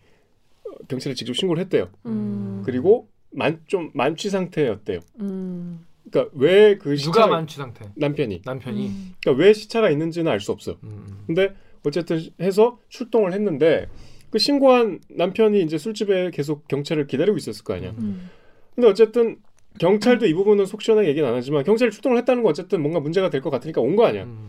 어, 0.64 0.70
경찰에 0.88 1.14
직접 1.14 1.34
신고를 1.34 1.62
했대요. 1.62 1.88
음. 2.06 2.62
그리고 2.64 3.08
만, 3.30 3.60
좀 3.66 3.90
만취 3.94 4.30
상태였대요. 4.30 5.00
음. 5.20 5.86
그러니까 6.10 6.34
왜 6.38 6.76
그 6.78 6.96
시차 6.96 7.12
누가 7.12 7.26
만취 7.28 7.56
상태? 7.56 7.84
남편이 7.94 8.42
남편이. 8.44 8.86
음. 8.88 9.14
그러니까 9.22 9.42
왜 9.44 9.52
시차가 9.52 9.90
있는지는 9.90 10.30
알 10.30 10.40
수 10.40 10.52
없어. 10.52 10.76
음. 10.82 11.22
근데 11.26 11.54
어쨌든 11.86 12.20
해서 12.40 12.78
출동을 12.88 13.32
했는데 13.32 13.86
그 14.30 14.38
신고한 14.38 15.00
남편이 15.10 15.62
이제 15.62 15.78
술집에 15.78 16.30
계속 16.32 16.68
경찰을 16.68 17.06
기다리고 17.06 17.36
있었을 17.38 17.64
거 17.64 17.74
아니야. 17.74 17.94
음. 17.98 18.30
근데 18.74 18.88
어쨌든 18.88 19.36
경찰도 19.78 20.26
이 20.26 20.34
부분은 20.34 20.66
속 20.66 20.82
시원하게 20.82 21.08
얘기는 21.08 21.26
안 21.28 21.34
하지만 21.34 21.64
경찰이 21.64 21.90
출동을 21.90 22.18
했다는 22.18 22.42
건 22.42 22.50
어쨌든 22.50 22.80
뭔가 22.82 23.00
문제가 23.00 23.30
될 23.30 23.40
것 23.40 23.50
같으니까 23.50 23.80
온 23.80 23.96
거 23.96 24.04
아니야. 24.06 24.24
음. 24.24 24.48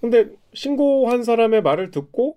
근데 0.00 0.30
신고한 0.54 1.22
사람의 1.22 1.62
말을 1.62 1.90
듣고 1.90 2.36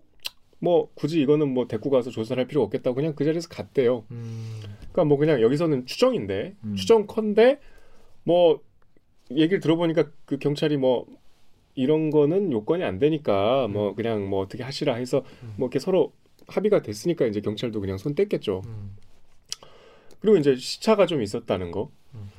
뭐 0.60 0.90
굳이 0.96 1.22
이거는 1.22 1.54
뭐 1.54 1.68
데리고 1.68 1.90
가서 1.90 2.10
조사를 2.12 2.40
할 2.40 2.48
필요가 2.48 2.66
없겠다고 2.66 2.96
그냥 2.96 3.14
그 3.16 3.24
자리에서 3.26 3.50
갔대요. 3.50 4.06
음. 4.12 4.60
그러니까 4.92 5.06
뭐 5.06 5.18
그냥 5.18 5.42
여기서는 5.42 5.86
추정인데 5.86 6.56
음. 6.64 6.76
추정컨대 6.76 7.60
뭐 8.24 8.62
얘기를 9.32 9.60
들어보니까 9.60 10.10
그 10.26 10.38
경찰이 10.38 10.78
뭐 10.78 11.08
이런 11.74 12.10
거는 12.10 12.52
요건이 12.52 12.84
안 12.84 13.00
되니까 13.00 13.68
뭐 13.68 13.96
그냥 13.96 14.30
뭐 14.30 14.42
어떻게 14.42 14.64
하시라 14.64 14.96
해서 14.96 15.24
음. 15.44 15.54
뭐 15.58 15.68
이렇게 15.68 15.80
서로 15.80 16.14
합의가 16.48 16.82
됐으니까 16.82 17.26
이제 17.26 17.42
경찰도 17.42 17.80
그냥 17.82 17.98
손 17.98 18.16
뗐겠죠. 18.16 18.66
음. 18.66 18.96
그리고 20.20 20.38
이제 20.38 20.56
시차가 20.56 21.06
좀 21.06 21.22
있었다는 21.22 21.72
거. 21.72 21.92
음. 22.14 22.32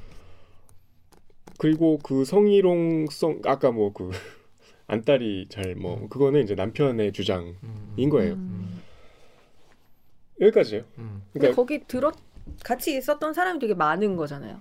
그리고 1.58 1.98
그 1.98 2.24
성희롱성 2.24 3.42
아까 3.44 3.70
뭐 3.70 3.92
그 3.92 4.10
안딸이 4.88 5.48
잘 5.48 5.74
뭐 5.74 6.08
그거는 6.08 6.44
이제 6.44 6.54
남편의 6.54 7.12
주장인 7.12 7.56
음. 7.62 8.08
거예요. 8.10 8.34
음. 8.34 8.82
여기까지예요. 10.40 10.84
음. 10.98 11.22
근데 11.32 11.48
그러니까 11.48 11.56
거기 11.56 11.80
들어 11.86 12.12
같이 12.62 12.96
있었던 12.96 13.34
사람이 13.34 13.58
되게 13.58 13.74
많은 13.74 14.16
거잖아요. 14.16 14.60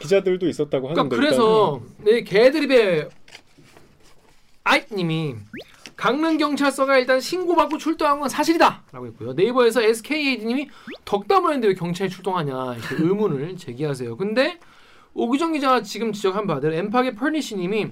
기자들도 0.00 0.48
있었다고 0.48 0.90
하는데 0.90 1.08
그러니까 1.08 1.16
그래서 1.16 1.82
네 1.98 2.22
개드립의 2.22 3.08
아이님이 4.64 5.36
강릉 5.96 6.38
경찰서가 6.38 6.98
일단 6.98 7.20
신고받고 7.20 7.78
출동한 7.78 8.20
건 8.20 8.28
사실이다 8.28 8.82
라고 8.92 9.06
했고요. 9.06 9.32
네이버에서 9.34 9.82
SKAD님이 9.82 10.68
덕담을 11.04 11.50
했는데 11.50 11.68
왜 11.68 11.74
경찰이 11.74 12.10
출동하냐 12.10 12.76
이렇게 12.76 13.02
의문을 13.02 13.56
제기하세요. 13.58 14.16
근데 14.16 14.58
오기정 15.14 15.52
기자가 15.52 15.82
지금 15.82 16.12
지적한 16.12 16.46
바들 16.48 16.74
엠팍의 16.74 17.14
펄니시님이 17.14 17.86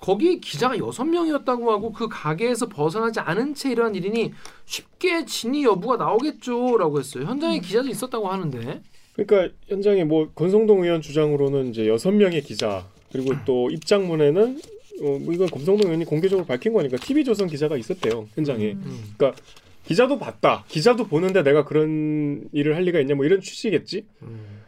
거기 0.00 0.40
기자가 0.40 0.78
여섯 0.78 1.04
명이었다고 1.04 1.70
하고 1.70 1.92
그 1.92 2.08
가게에서 2.08 2.68
벗어나지 2.68 3.20
않은 3.20 3.54
채 3.54 3.70
일어난 3.72 3.94
일이니 3.94 4.32
쉽게 4.64 5.26
진위 5.26 5.64
여부가 5.64 5.96
나오겠죠라고 5.98 6.98
했어요. 6.98 7.24
현장에 7.26 7.60
기자도 7.60 7.88
있었다고 7.88 8.28
하는데 8.28 8.82
그러니까 9.14 9.54
현장에 9.68 10.04
뭐 10.04 10.30
권성동 10.34 10.84
의원 10.84 11.02
주장으로는 11.02 11.68
이제 11.68 11.86
여섯 11.86 12.10
명의 12.10 12.40
기자 12.40 12.86
그리고 13.12 13.34
또 13.44 13.68
입장문에는 13.70 14.58
어, 15.00 15.18
뭐 15.18 15.32
이건 15.32 15.48
권성동 15.48 15.86
의원이 15.86 16.04
공개적으로 16.04 16.46
밝힌 16.46 16.72
거니까 16.72 16.96
TV조선 16.96 17.48
기자가 17.48 17.76
있었대요 17.76 18.28
현장에. 18.34 18.72
음. 18.72 19.14
그러니까 19.16 19.40
기자도 19.84 20.18
봤다. 20.18 20.64
기자도 20.68 21.06
보는데 21.08 21.42
내가 21.42 21.64
그런 21.64 22.48
일을 22.52 22.76
할 22.76 22.82
리가 22.84 23.00
있냐 23.00 23.14
뭐 23.14 23.24
이런 23.24 23.40
취지겠지. 23.40 24.04
음, 24.22 24.62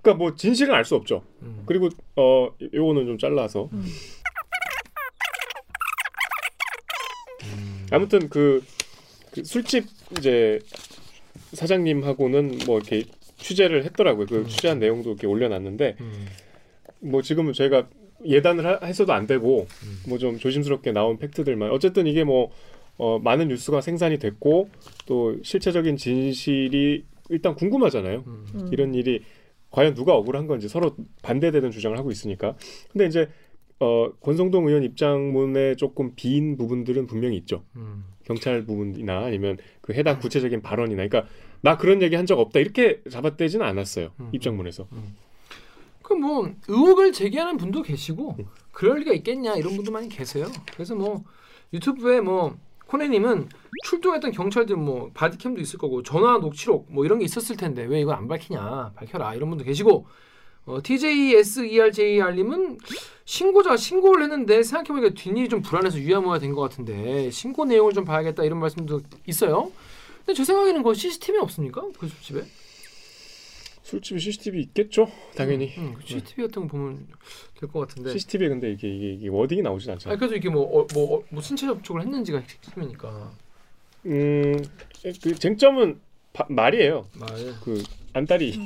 그러니까 0.00 0.18
뭐 0.24 0.34
진실은 0.36 0.74
알 0.74 0.84
수 0.84 0.94
없죠. 0.94 1.22
음. 1.42 1.62
그리고 1.66 1.90
어 2.16 2.48
요거는 2.72 3.06
좀 3.06 3.18
잘라서 3.18 3.68
음. 3.72 3.84
아무튼 7.90 8.28
그, 8.28 8.62
그 9.32 9.44
술집 9.44 9.86
이제 10.18 10.58
사장님하고는 11.52 12.60
뭐 12.66 12.78
이렇게 12.78 13.04
취재를 13.36 13.84
했더라고요. 13.84 14.26
그 14.26 14.48
취재한 14.48 14.78
내용도 14.78 15.10
이렇게 15.10 15.26
올려놨는데 15.26 15.96
음. 16.00 16.26
뭐 17.00 17.22
지금은 17.22 17.52
저희가 17.52 17.86
예단을 18.26 18.66
하, 18.66 18.86
해서도 18.86 19.12
안 19.12 19.26
되고 19.26 19.66
음. 19.84 19.98
뭐좀 20.08 20.38
조심스럽게 20.38 20.92
나온 20.92 21.18
팩트들만 21.18 21.70
어쨌든 21.70 22.06
이게 22.06 22.24
뭐 22.24 22.50
어, 22.96 23.18
많은 23.18 23.48
뉴스가 23.48 23.80
생산이 23.80 24.18
됐고 24.18 24.70
또 25.06 25.36
실체적인 25.42 25.96
진실이 25.96 27.04
일단 27.30 27.54
궁금하잖아요. 27.54 28.24
음. 28.26 28.46
음. 28.54 28.68
이런 28.72 28.94
일이 28.94 29.22
과연 29.70 29.94
누가 29.94 30.14
억울한 30.14 30.46
건지 30.46 30.68
서로 30.68 30.94
반대되는 31.22 31.70
주장을 31.70 31.96
하고 31.98 32.10
있으니까. 32.10 32.54
근데 32.92 33.06
이제 33.06 33.28
어, 33.80 34.12
권성동 34.20 34.68
의원 34.68 34.84
입장문에 34.84 35.74
조금 35.74 36.12
빈 36.14 36.56
부분들은 36.56 37.06
분명히 37.06 37.36
있죠. 37.38 37.64
음. 37.74 38.04
경찰 38.24 38.64
부분이나 38.64 39.24
아니면 39.24 39.58
그 39.80 39.92
해당 39.92 40.20
구체적인 40.20 40.62
발언이나 40.62 41.06
그러니까 41.06 41.28
나 41.60 41.76
그런 41.76 42.00
얘기 42.02 42.14
한 42.14 42.24
적 42.26 42.38
없다 42.38 42.60
이렇게 42.60 43.00
잡아떼지는 43.10 43.66
않았어요. 43.66 44.10
음. 44.20 44.28
입장문에서. 44.32 44.86
그 46.04 46.14
뭐 46.14 46.48
의혹을 46.68 47.12
제기하는 47.12 47.56
분도 47.56 47.82
계시고 47.82 48.36
그럴 48.72 48.98
리가 49.00 49.12
있겠냐 49.14 49.56
이런 49.56 49.74
분도 49.74 49.90
많이 49.90 50.08
계세요. 50.08 50.46
그래서 50.72 50.94
뭐 50.94 51.24
유튜브에 51.72 52.20
뭐 52.20 52.56
코네님은 52.86 53.48
출동했던 53.86 54.30
경찰들 54.32 54.76
뭐 54.76 55.10
바디캠도 55.14 55.60
있을 55.60 55.78
거고 55.78 56.02
전화 56.04 56.38
녹취록 56.38 56.86
뭐 56.92 57.04
이런 57.04 57.18
게 57.18 57.24
있었을 57.24 57.56
텐데 57.56 57.84
왜 57.84 58.00
이걸 58.02 58.14
안 58.14 58.28
밝히냐 58.28 58.92
밝혀라 58.94 59.34
이런 59.34 59.48
분도 59.48 59.64
계시고 59.64 60.06
어, 60.66 60.78
TJSERJR님은 60.82 62.78
신고자 63.24 63.76
신고를 63.76 64.24
했는데 64.24 64.62
생각해보니까 64.62 65.14
뒷일이 65.14 65.48
좀 65.48 65.62
불안해서 65.62 65.98
유야무야 65.98 66.38
된 66.38 66.54
것 66.54 66.60
같은데 66.62 67.30
신고 67.30 67.64
내용을 67.64 67.92
좀 67.92 68.04
봐야겠다 68.04 68.44
이런 68.44 68.60
말씀도 68.60 69.00
있어요. 69.26 69.72
근데 70.18 70.34
제 70.34 70.44
생각에는 70.44 70.82
그 70.82 70.94
CCTV 70.94 71.38
없습니까? 71.40 71.82
그 71.98 72.08
집에? 72.20 72.44
술집에 73.84 74.18
CCTV 74.18 74.60
있겠죠, 74.62 75.06
당연히. 75.36 75.72
음, 75.78 75.94
그 75.94 76.02
CCTV 76.06 76.46
같은 76.46 76.62
거 76.62 76.68
보면 76.68 77.06
될 77.60 77.68
것 77.68 77.80
같은데. 77.86 78.10
CCTV에 78.12 78.48
근데 78.48 78.72
이게, 78.72 78.88
이게, 78.88 79.12
이게 79.12 79.28
워딩이 79.28 79.60
나오진 79.62 79.90
않잖아요. 79.92 80.12
아니 80.14 80.18
그래도 80.18 80.34
이게 80.36 80.48
뭐뭐뭐 80.48 80.86
뭐, 80.94 81.18
어, 81.18 81.22
뭐 81.28 81.42
신체 81.42 81.66
접촉을 81.66 82.00
했는지가 82.02 82.38
핵심이니까 82.40 83.32
음, 84.06 84.62
그 85.22 85.34
쟁점은 85.34 86.00
바- 86.32 86.46
말이에요. 86.48 87.06
말. 87.14 87.28
그 87.62 87.82
안달이 88.14 88.58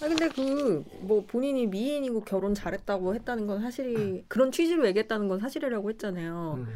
아 0.00 0.08
근데 0.08 0.28
그 0.28 0.84
뭐 1.00 1.24
본인이 1.26 1.66
미인이고 1.66 2.22
결혼 2.24 2.54
잘했다고 2.54 3.14
했다는 3.16 3.46
건 3.48 3.60
사실이 3.62 4.24
그런 4.28 4.52
취지로 4.52 4.86
얘기했다는 4.86 5.26
건 5.28 5.40
사실이라고 5.40 5.90
했잖아요. 5.90 6.54
음. 6.58 6.66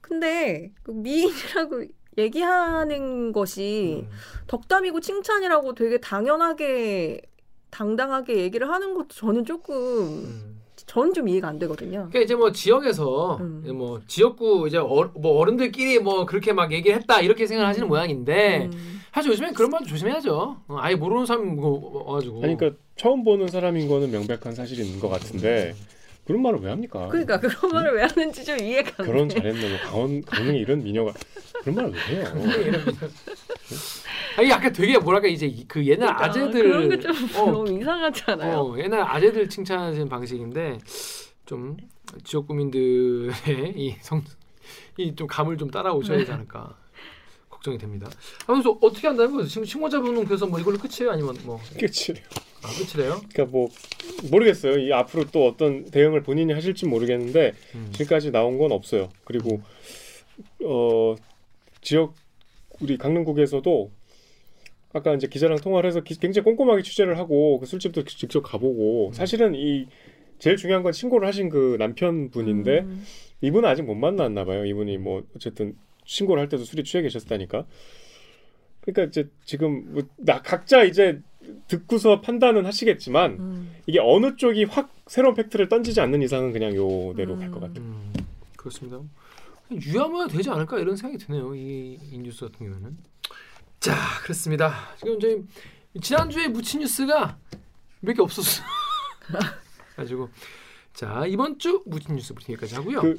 근데 0.00 0.72
그 0.82 0.90
미인이라고 0.90 1.84
얘기하는 2.18 3.32
것이 3.32 4.04
음. 4.06 4.10
덕담이고 4.46 5.00
칭찬이라고 5.00 5.74
되게 5.74 5.98
당연하게 5.98 7.22
당당하게 7.70 8.38
얘기를 8.38 8.68
하는 8.68 8.94
것도 8.94 9.08
저는 9.08 9.44
조금 9.44 9.74
음. 9.76 10.60
저는 10.86 11.14
좀 11.14 11.28
이해가 11.28 11.46
안 11.48 11.58
되거든요. 11.60 12.08
그러니까 12.10 12.20
이제 12.20 12.34
뭐 12.34 12.50
지역에서 12.50 13.36
음. 13.36 13.60
이제 13.62 13.72
뭐 13.72 14.00
지역구 14.06 14.66
이제 14.66 14.78
어, 14.78 15.10
뭐 15.14 15.38
어른들끼리 15.38 16.00
뭐 16.00 16.26
그렇게 16.26 16.52
막 16.52 16.72
얘기를 16.72 16.96
했다 16.96 17.20
이렇게 17.20 17.46
생각하시는 17.46 17.86
모양인데 17.86 18.70
음. 18.72 19.00
사실 19.12 19.30
요즘엔 19.30 19.54
그런 19.54 19.70
말도 19.70 19.86
조심해야죠. 19.86 20.56
어, 20.66 20.76
아예 20.78 20.96
모르는 20.96 21.26
사람 21.26 21.54
뭐 21.56 22.06
와가지고. 22.06 22.42
아니 22.42 22.56
그러니까 22.56 22.80
처음 22.96 23.22
보는 23.22 23.48
사람인 23.48 23.88
거는 23.88 24.10
명백한 24.10 24.54
사실인 24.54 24.98
것 24.98 25.08
같은데 25.08 25.74
그런 26.30 26.42
말을 26.42 26.60
왜 26.60 26.70
합니까? 26.70 27.08
그러니까 27.08 27.40
그런 27.40 27.72
말을 27.72 27.94
왜 27.96 28.02
하는지 28.02 28.44
좀 28.44 28.58
이해가 28.60 28.90
안 28.98 29.06
결혼 29.06 29.28
돼. 29.28 29.34
잘했네, 29.34 29.68
뭐 29.68 29.78
강원 29.90 30.22
강릉에 30.22 30.58
이런 30.58 30.82
미녀가 30.82 31.12
그런 31.62 31.74
말을 31.74 31.92
왜 31.92 32.16
해요? 32.16 32.24
아니 34.38 34.48
약간 34.50 34.72
되게 34.72 34.96
뭐랄까 34.98 35.28
이제 35.28 35.46
이- 35.46 35.66
그 35.66 35.84
옛날 35.84 36.14
그러니까 36.14 36.24
아재들 36.26 36.62
그런 36.62 36.88
게 36.88 36.98
좀 37.00 37.12
어, 37.36 37.50
너무 37.50 37.80
이상하잖아요. 37.80 38.58
어, 38.58 38.78
옛날 38.78 39.02
아재들 39.02 39.48
칭찬하시는 39.48 40.08
방식인데 40.08 40.78
좀 41.46 41.76
지역 42.24 42.46
구민들의 42.46 43.32
이 43.76 43.96
성 44.00 44.22
이 44.98 45.14
좀 45.16 45.26
감을 45.26 45.56
좀 45.56 45.70
따라오셔야 45.70 46.18
되지 46.18 46.32
않을까 46.32 46.76
걱정이 47.60 47.78
됩니다. 47.78 48.08
아무튼 48.46 48.72
어떻게 48.80 49.06
한다는 49.06 49.32
거예요? 49.32 49.46
지금 49.46 49.64
신고자분은 49.64 50.24
그래서 50.24 50.46
뭐 50.46 50.58
이걸로 50.58 50.78
끝이에요? 50.78 51.12
아니면 51.12 51.36
뭐 51.44 51.60
그렇지. 51.76 52.14
아, 52.62 52.68
끝이래요? 52.68 53.20
그러니까 53.32 53.44
뭐 53.46 53.68
모르겠어요. 54.30 54.78
이 54.78 54.92
앞으로 54.92 55.24
또 55.30 55.46
어떤 55.46 55.84
대응을 55.84 56.22
본인이 56.22 56.52
하실지 56.52 56.86
모르겠는데 56.86 57.52
음. 57.74 57.90
지금까지 57.92 58.30
나온 58.30 58.58
건 58.58 58.72
없어요. 58.72 59.10
그리고 59.24 59.60
어 60.64 61.14
지역 61.82 62.14
우리 62.80 62.96
강릉국에서도 62.96 63.90
아까 64.92 65.14
이제 65.14 65.28
기자랑 65.28 65.58
통화를 65.58 65.88
해서 65.88 66.00
기- 66.00 66.18
굉장히 66.18 66.44
꼼꼼하게 66.44 66.82
취재를 66.82 67.18
하고 67.18 67.60
그 67.60 67.66
술집도 67.66 68.04
직접 68.04 68.40
가보고 68.42 69.12
사실은 69.14 69.54
이 69.54 69.86
제일 70.38 70.56
중요한 70.56 70.82
건 70.82 70.92
신고를 70.92 71.28
하신 71.28 71.50
그 71.50 71.76
남편분인데 71.78 72.78
음. 72.80 73.04
이분은 73.42 73.68
아직 73.68 73.82
못 73.82 73.94
만났나 73.94 74.44
봐요. 74.44 74.64
이분이 74.64 74.98
뭐 74.98 75.22
어쨌든 75.36 75.76
신고를 76.10 76.40
할 76.40 76.48
때도 76.48 76.64
술이 76.64 76.82
취해 76.82 77.02
계셨다니까. 77.04 77.64
그러니까 78.80 79.04
이제 79.04 79.30
지금 79.44 79.92
뭐 79.94 80.02
나 80.16 80.42
각자 80.42 80.82
이제 80.82 81.20
듣고서 81.68 82.20
판단은 82.20 82.66
하시겠지만 82.66 83.32
음. 83.38 83.76
이게 83.86 83.98
어느 84.00 84.34
쪽이 84.36 84.64
확 84.64 84.92
새로운 85.06 85.34
팩트를 85.34 85.68
던지지 85.68 86.00
않는 86.00 86.20
이상은 86.22 86.52
그냥 86.52 86.74
요대로 86.74 87.38
갈것 87.38 87.56
음. 87.56 87.60
같아요. 87.60 87.84
음, 87.84 88.12
그렇습니다. 88.56 89.00
유야무야 89.70 90.26
되지 90.26 90.50
않을까 90.50 90.80
이런 90.80 90.96
생각이 90.96 91.24
드네요. 91.24 91.54
이, 91.54 91.96
이 92.10 92.18
뉴스 92.18 92.44
같은 92.46 92.66
경우에는. 92.66 92.96
자, 93.78 93.94
그렇습니다. 94.22 94.74
지금 94.98 95.20
저희 95.20 95.36
지난주에 96.02 96.48
묻힌 96.48 96.80
뉴스가 96.80 97.38
몇 98.00 98.14
개 98.14 98.22
없었어. 98.22 98.62
가지고 99.94 100.28
자 100.92 101.24
이번 101.26 101.58
주 101.58 101.82
묻힌 101.86 102.16
뉴스 102.16 102.34
브리핑 102.34 102.54
여기까지 102.54 102.74
하고요. 102.74 103.00
그 103.00 103.16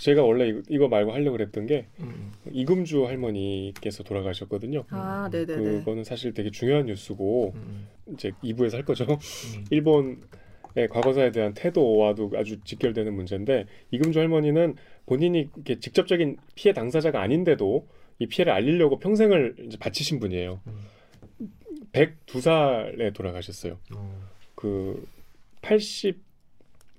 제가 0.00 0.22
원래 0.22 0.62
이거 0.70 0.88
말고 0.88 1.12
하려고 1.12 1.32
그랬던 1.36 1.66
게 1.66 1.86
음. 2.00 2.04
음. 2.06 2.32
이금주 2.50 3.06
할머니께서 3.06 4.02
돌아가셨거든요. 4.02 4.84
아, 4.88 5.28
네네 5.30 5.56
그거는 5.56 6.04
사실 6.04 6.32
되게 6.32 6.50
중요한 6.50 6.86
뉴스고 6.86 7.52
음. 7.54 7.88
음. 8.08 8.14
이제 8.14 8.32
2부에서 8.42 8.76
할 8.76 8.84
거죠. 8.86 9.04
음. 9.04 9.64
일본의 9.70 10.88
과거사에 10.88 11.32
대한 11.32 11.52
태도와도 11.52 12.32
아주 12.34 12.60
직결되는 12.64 13.12
문제인데 13.12 13.66
이금주 13.90 14.18
할머니는 14.18 14.76
본인이 15.04 15.50
이렇게 15.54 15.78
직접적인 15.78 16.38
피해 16.54 16.72
당사자가 16.72 17.20
아닌데도 17.20 17.86
이 18.20 18.26
피해를 18.26 18.54
알리려고 18.54 18.98
평생을 18.98 19.56
이제 19.66 19.76
바치신 19.78 20.18
분이에요. 20.18 20.60
음. 20.66 21.50
102살에 21.92 23.12
돌아가셨어요. 23.12 23.78
어. 23.94 24.22
그80 24.56 26.16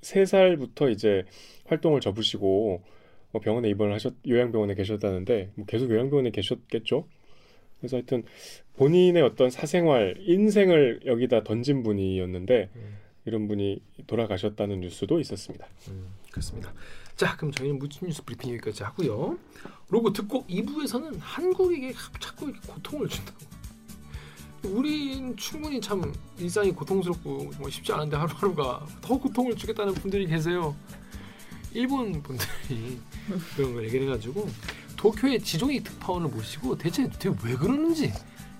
세살부터 0.02 0.90
이제 0.90 1.26
활동을 1.66 2.02
접으시고 2.02 2.84
뭐 3.32 3.42
병원에 3.42 3.70
입원을 3.70 3.94
하셨 3.94 4.14
요양병원에 4.28 4.76
계셨다는데 4.76 5.52
뭐 5.56 5.66
계속 5.66 5.90
요양병원에 5.90 6.32
계셨겠죠. 6.32 7.08
그래서 7.80 7.98
하여튼 7.98 8.24
본인의 8.76 9.24
어떤 9.24 9.50
사생활, 9.50 10.16
인생을 10.20 11.02
여기다 11.06 11.44
던진 11.44 11.84
분이었는데 11.84 12.70
음. 12.76 12.98
이런 13.26 13.48
분이 13.48 13.82
돌아가셨다는 14.08 14.82
뉴스도 14.82 15.20
있었습니다. 15.20 15.68
음, 15.90 16.08
그렇습니다. 16.32 16.74
자, 17.16 17.36
그럼 17.38 17.52
저희는 17.52 17.78
무침 17.78 18.08
뉴스 18.08 18.24
브리핑 18.24 18.52
여기까지 18.54 18.84
하고요. 18.84 19.38
로고 19.90 20.12
듣고 20.12 20.46
2부에서는 20.48 21.18
한국에게 21.20 21.94
자꾸 22.20 22.52
고통을 22.68 23.08
준다고 23.08 23.40
우린 24.64 25.36
충분히 25.38 25.82
참 25.82 26.14
일상이 26.38 26.72
고통스럽고 26.72 27.50
정말 27.54 27.72
쉽지 27.72 27.92
않은데 27.94 28.16
하루하루가 28.18 28.86
더 29.02 29.18
고통을 29.18 29.56
주겠다는 29.56 29.94
분들이 29.96 30.28
계세요. 30.28 30.76
일본 31.74 32.22
분들이 32.22 33.00
그런 33.56 33.74
걸 33.74 33.86
얘기를 33.86 34.08
해가지고 34.08 34.48
도쿄의 34.98 35.42
지종이 35.42 35.82
특파원을 35.84 36.30
모시고 36.30 36.78
대체 36.78 37.10
대체 37.10 37.30
왜 37.44 37.56
그러는지 37.56 38.14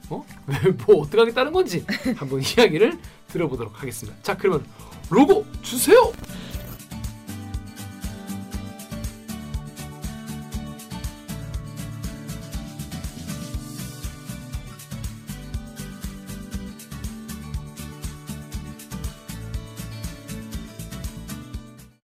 어? 0.10 0.26
왜뭐 0.48 1.02
어떻게 1.02 1.20
하겠다는 1.20 1.52
건지 1.52 1.86
한번 2.16 2.42
이야기를 2.58 2.98
들어보도록 3.28 3.82
하겠습니다. 3.82 4.18
자 4.24 4.36
그러면 4.36 4.66
로고 5.10 5.46
주세요. 5.62 6.12